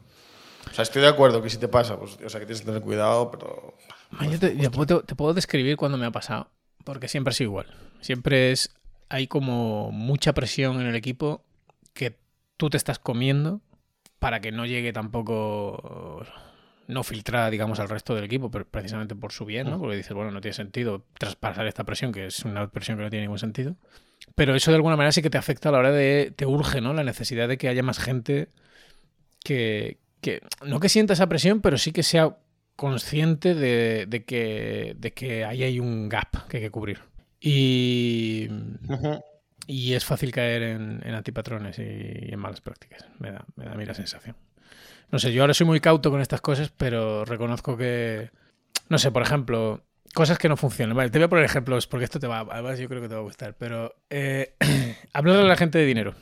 [0.70, 2.66] O sea, estoy de acuerdo que si te pasa, pues, o sea, que tienes que
[2.66, 3.76] tener cuidado, pero...
[4.40, 6.50] te, puedo, describir cuando me ha pasado,
[6.84, 7.68] porque siempre sido igual.
[8.02, 8.76] Siempre es,
[9.10, 11.44] hay como mucha presión en el equipo
[11.94, 12.18] que
[12.58, 13.62] tú te estás comiendo
[14.20, 16.26] para que no llegue tampoco
[16.88, 19.78] no filtrada, digamos, al resto del equipo, pero precisamente por su bien, ¿no?
[19.78, 19.80] Mm.
[19.80, 23.10] Porque dices, bueno, no tiene sentido traspasar esta presión, que es una presión que no
[23.10, 23.76] tiene ningún sentido.
[24.34, 26.34] Pero eso de alguna manera sí que te afecta a la hora de.
[26.36, 26.94] te urge, ¿no?
[26.94, 28.50] La necesidad de que haya más gente
[29.44, 30.00] que.
[30.22, 32.38] que no que sienta esa presión, pero sí que sea
[32.76, 37.00] consciente de, de que, de que ahí hay un gap que hay que cubrir.
[37.40, 38.50] Y,
[39.68, 43.06] y es fácil caer en, antipatrones y, en malas prácticas.
[43.20, 44.36] Me da, me da a mí la sensación.
[45.12, 48.32] No sé, yo ahora soy muy cauto con estas cosas, pero reconozco que,
[48.90, 49.85] no sé, por ejemplo,
[50.16, 50.98] cosas que no funcionan.
[50.98, 53.14] Vale, te voy a poner ejemplos porque esto te va, además yo creo que te
[53.14, 54.56] va a gustar, pero eh,
[55.14, 56.16] hablar a la gente de dinero.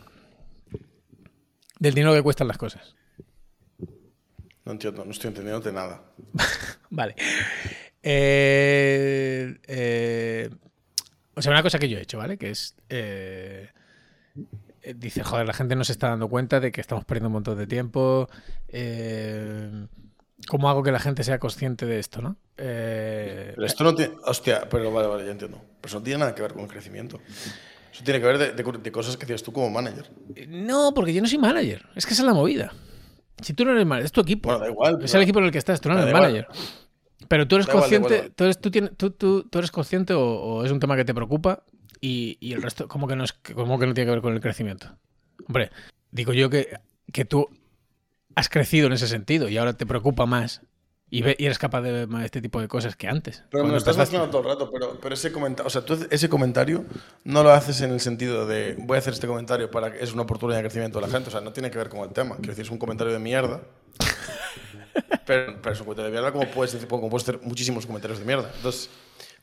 [1.79, 2.95] Del dinero que cuestan las cosas.
[4.65, 6.01] No entiendo, no estoy entendiendo de nada.
[6.89, 7.15] vale.
[8.01, 10.49] Eh, eh,
[11.35, 12.37] o sea, una cosa que yo he hecho, ¿vale?
[12.37, 12.75] Que es.
[12.89, 13.69] Eh,
[14.95, 17.57] dice, joder, la gente no se está dando cuenta de que estamos perdiendo un montón
[17.57, 18.29] de tiempo.
[20.47, 22.37] ¿Cómo hago que la gente sea consciente de esto, no?
[22.55, 24.15] pero esto no tiene.
[24.25, 25.57] Hostia, pero vale, vale, ya entiendo.
[25.81, 27.19] Pero eso no tiene nada que ver con el crecimiento.
[27.91, 30.09] Eso tiene que ver de, cosas que tienes tú como manager.
[30.47, 31.85] No, porque yo no soy manager.
[31.95, 32.73] Es que esa es la movida.
[33.41, 34.49] Si tú no eres manager, es tu equipo.
[34.49, 34.99] Bueno, da igual.
[35.03, 36.47] Es el equipo en el que estás, tú no eres manager.
[37.27, 38.71] Pero tú eres consciente, tú, eres, tú,
[39.11, 41.63] tú, tú, eres consciente o, es un tema que te preocupa
[42.01, 44.33] y, y el resto, como que, no es, como que no tiene que ver con
[44.33, 44.97] el crecimiento.
[45.47, 45.71] Hombre,
[46.11, 46.79] digo yo que,
[47.11, 47.47] que tú
[48.35, 50.61] has crecido en ese sentido y ahora te preocupa más
[51.09, 53.43] y, ve, y, eres capaz de ver más este tipo de cosas que antes.
[53.51, 55.95] Pero me lo estás haciendo todo el rato, pero, pero ese, comentario, o sea, tú
[56.09, 56.85] ese comentario
[57.23, 60.11] no lo haces en el sentido de voy a hacer este comentario para que es
[60.11, 62.09] una oportunidad de crecimiento de la gente, o sea, no tiene que ver con el
[62.09, 62.35] tema.
[62.37, 63.61] Quiero decir, es un comentario de mierda
[65.25, 68.19] pero, pero es un comentario de mierda como puedes, decir, como puedes hacer muchísimos comentarios
[68.19, 68.51] de mierda.
[68.55, 68.89] Entonces,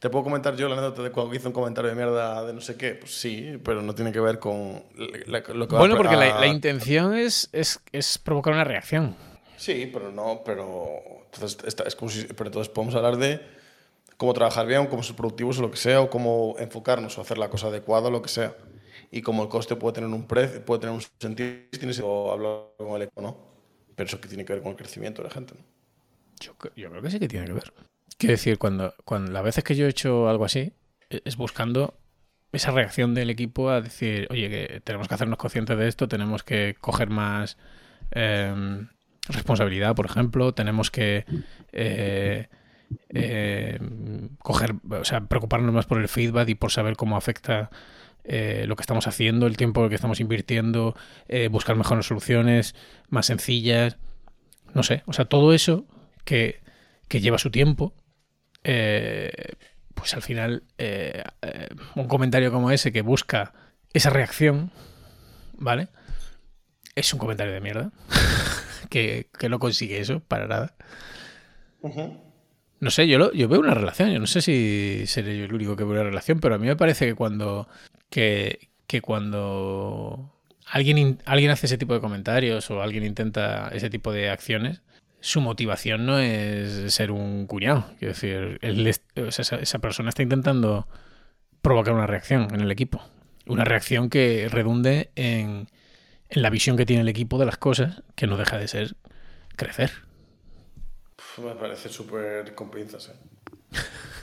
[0.01, 2.61] ¿te puedo comentar yo la anécdota de cuando hice un comentario de mierda de no
[2.61, 2.95] sé qué?
[2.95, 7.49] Pues sí, pero no tiene que ver con lo que Bueno, porque la, intención es,
[7.53, 9.15] es, es, provocar una reacción.
[9.57, 13.41] Sí, pero no, pero entonces, es como si, pero entonces podemos hablar de
[14.17, 17.37] cómo trabajar bien, cómo ser productivos o lo que sea, o cómo enfocarnos o hacer
[17.37, 18.57] la cosa adecuada o lo que sea.
[19.11, 22.69] Y como el coste puede tener un precio, puede tener un sentido, tienes que hablar
[22.79, 23.37] con el eco, ¿no?
[23.95, 25.65] Pero eso que tiene que ver con el crecimiento de la gente, ¿no?
[26.41, 27.73] Yo, creo que sí que tiene que ver.
[28.21, 30.73] Quiero decir, cuando, cuando las veces que yo he hecho algo así,
[31.09, 31.99] e, es buscando
[32.53, 36.43] esa reacción del equipo a decir, oye, que tenemos que hacernos conscientes de esto, tenemos
[36.43, 37.57] que coger más
[38.11, 38.89] em,
[39.29, 41.25] responsabilidad, por ejemplo, tenemos que
[41.73, 42.49] eh,
[43.09, 47.71] em, coger, o sea, preocuparnos más por el feedback y por saber cómo afecta
[48.25, 50.95] eh, lo que estamos haciendo, el tiempo que estamos invirtiendo,
[51.29, 52.75] eh, buscar mejores soluciones,
[53.09, 53.97] más sencillas,
[54.75, 55.87] no sé, o sea, todo eso
[56.25, 56.61] que,
[57.09, 57.95] lleva su tiempo,
[58.65, 59.55] eh,
[59.95, 60.65] pues al final
[61.95, 63.53] un comentario como ese que busca
[63.93, 64.71] esa reacción,
[65.55, 65.89] ¿vale?
[66.95, 67.93] Es un comentario de mierda,
[68.91, 70.75] que, no consigue eso para nada.
[72.81, 74.11] No sé, yo, yo veo una relación.
[74.11, 76.67] Yo no sé si seré yo el único que veo una relación, pero a mí
[76.67, 77.69] me parece que cuando
[78.11, 78.69] que,
[79.03, 80.33] cuando
[80.67, 84.83] alguien, alguien hace ese tipo de comentarios o alguien intenta ese tipo de acciones,
[85.21, 87.87] su motivación no es ser un cuñado.
[87.99, 90.89] Quiero decir, esa, persona está intentando
[91.63, 93.03] provocar una reacción en el equipo.
[93.47, 95.69] Una reacción que redunde en,
[96.29, 98.97] en la visión que tiene el equipo de las cosas, que no deja de ser
[99.57, 99.91] crecer.
[101.39, 103.13] Me parece súper con pinzas, ¿eh?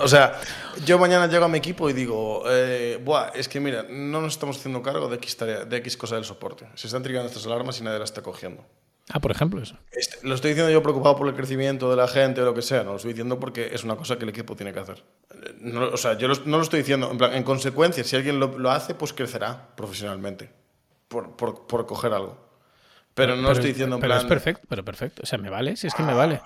[0.00, 0.40] O sea,
[0.84, 4.34] yo mañana llego a mi equipo y digo, eh, Buah, es que mira, no nos
[4.34, 6.66] estamos haciendo cargo de X, tarea, de X cosa del soporte.
[6.74, 8.64] Se están trigando estas alarmas y nadie las está cogiendo.
[9.08, 9.76] Ah, por ejemplo, eso.
[9.90, 12.62] Este, lo estoy diciendo yo preocupado por el crecimiento de la gente o lo que
[12.62, 12.84] sea.
[12.84, 15.02] No lo estoy diciendo porque es una cosa que el equipo tiene que hacer.
[15.92, 17.10] o sea, yo no lo estoy diciendo.
[17.10, 20.50] En, plan, en consecuencia, si alguien lo, hace, pues crecerá profesionalmente.
[21.08, 22.38] Por, por, por coger algo.
[23.14, 24.24] Pero no lo estoy diciendo en pero plan.
[24.24, 25.22] es perfecto, pero perfecto.
[25.22, 26.40] O sea, me vale, si es que me vale.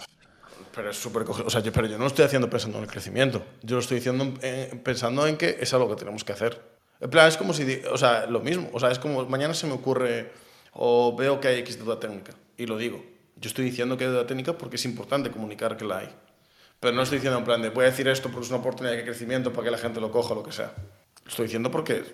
[0.76, 2.90] Pero es súper O sea, yo, pero yo no lo estoy haciendo pensando en el
[2.90, 3.42] crecimiento.
[3.62, 4.34] Yo lo estoy diciendo
[4.84, 6.60] pensando en que es algo que tenemos que hacer.
[7.00, 7.82] En plan, es como si.
[7.90, 8.68] O sea, lo mismo.
[8.74, 10.30] O sea, es como mañana se me ocurre
[10.72, 13.02] o veo que hay X duda técnica y lo digo.
[13.36, 16.10] Yo estoy diciendo que hay duda técnica porque es importante comunicar que la hay.
[16.78, 18.94] Pero no estoy diciendo en plan de voy a decir esto porque es una oportunidad
[18.94, 20.74] de crecimiento para que la gente lo coja o lo que sea.
[21.24, 22.04] Lo estoy diciendo porque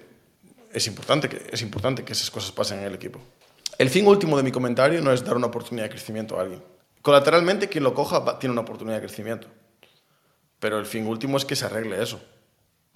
[0.73, 3.19] es importante que, es importante que esas cosas pasen en el equipo.
[3.77, 6.63] El fin último de mi comentario no es dar una oportunidad de crecimiento a alguien.
[7.03, 9.49] Colateralmente, quien lo coja tiene una oportunidad de crecimiento.
[10.61, 12.23] Pero el fin último es que se arregle eso.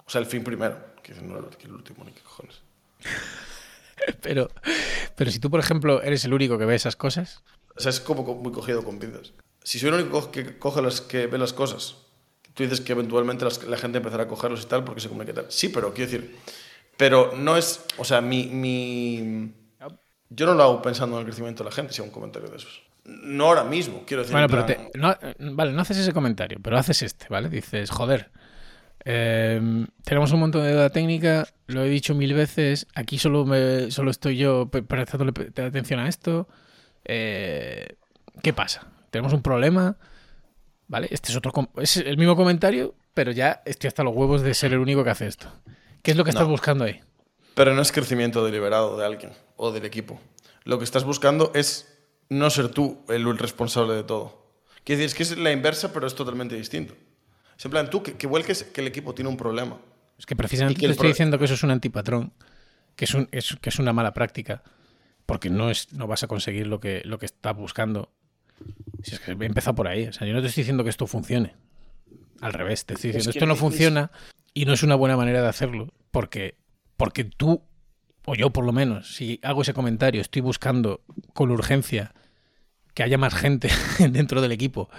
[0.05, 0.77] O sea, el fin primero.
[1.03, 2.61] Que no el último, ni qué cojones.
[4.21, 4.49] pero,
[5.15, 7.43] pero si tú, por ejemplo, eres el único que ve esas cosas.
[7.75, 9.33] O sea, es como muy cogido con pinzas.
[9.63, 11.97] Si soy el único que coge las que ve las cosas,
[12.53, 15.47] tú dices que eventualmente la gente empezará a cogerlos y tal porque se comunica tal.
[15.49, 16.37] Sí, pero quiero decir.
[16.95, 17.83] Pero no es.
[17.97, 19.53] O sea, mi, mi.
[20.29, 22.49] Yo no lo hago pensando en el crecimiento de la gente, si hago un comentario
[22.49, 24.33] de esos no ahora mismo, quiero decir.
[24.37, 25.15] Bueno, pero no,
[25.55, 27.49] vale, no haces ese comentario, pero haces este, ¿vale?
[27.49, 28.29] Dices, joder,
[29.05, 33.91] em, tenemos un montón de deuda técnica, lo he dicho mil veces, aquí solo, me,
[33.91, 35.33] solo estoy yo prestando
[35.65, 36.47] atención a esto.
[37.05, 37.95] Eh,
[38.43, 38.87] ¿Qué pasa?
[39.09, 39.97] Tenemos un problema,
[40.87, 41.07] ¿vale?
[41.09, 44.73] Este es otro, es el mismo comentario, pero ya estoy hasta los huevos de ser
[44.73, 45.47] el único que hace esto.
[46.03, 46.51] ¿Qué es lo que estás No.
[46.51, 46.99] buscando ahí?
[47.55, 50.19] Pero no es crecimiento deliberado de alguien o del equipo.
[50.63, 51.96] Lo que estás buscando es
[52.29, 54.45] no ser tú el responsable de todo.
[54.83, 56.95] Quiere decir, es que es la inversa, pero es totalmente distinto.
[57.57, 59.77] Es en plan, tú que, que vuelques que el equipo tiene un problema.
[60.17, 62.31] Es que precisamente que te estoy diciendo que eso es un antipatrón,
[62.95, 64.63] que es, un- es- que es una mala práctica,
[65.25, 68.11] porque no, es, no vas a conseguir lo que, lo que estás buscando.
[69.03, 70.07] Si es que he empezado por ahí.
[70.07, 71.55] O sea, yo no te estoy diciendo que esto funcione.
[72.41, 74.11] Al revés, te estoy diciendo, que esto no funciona
[74.53, 76.55] y no es una buena manera de hacerlo, porque,
[76.95, 77.61] porque tú,
[78.29, 81.01] o yo por lo menos, si hago ese comentario, estoy buscando
[81.33, 82.13] con urgencia
[82.93, 83.69] que haya más gente
[84.11, 84.89] dentro del equipo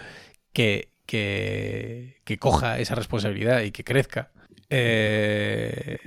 [0.54, 4.30] que, que, que coja esa responsabilidad y que crezca.
[4.70, 5.98] Eh,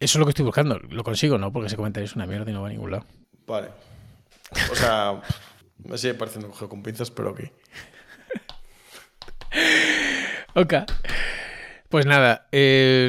[0.00, 0.78] eso es lo que estoy buscando.
[0.78, 1.52] Lo consigo, ¿no?
[1.52, 3.06] Porque ese comentario es una mierda y no va a ningún lado.
[3.46, 3.68] Vale.
[4.72, 5.20] O sea,
[5.84, 7.40] me sigue pareciendo coger con pinzas, pero ok.
[10.54, 10.74] Ok.
[11.88, 12.48] Pues nada.
[12.50, 13.08] eh,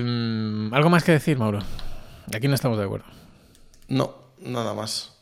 [0.71, 1.59] ¿Algo más que decir, Mauro?
[2.35, 3.14] Aquí no estamos de acuerdo.
[3.87, 5.13] No, nada más.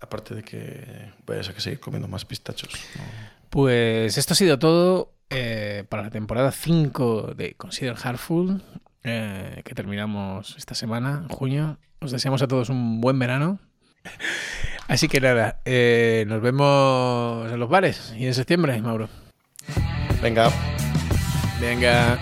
[0.00, 2.72] Aparte de que vayas a que seguir comiendo más pistachos.
[2.96, 3.02] ¿no?
[3.50, 8.62] Pues esto ha sido todo eh, para la temporada 5 de Consider Heartful,
[9.04, 11.78] eh, que terminamos esta semana, en junio.
[12.00, 13.58] Os deseamos a todos un buen verano.
[14.88, 19.08] Así que nada, eh, nos vemos en los bares y en septiembre, Mauro.
[20.22, 20.50] Venga.
[21.60, 22.18] Venga.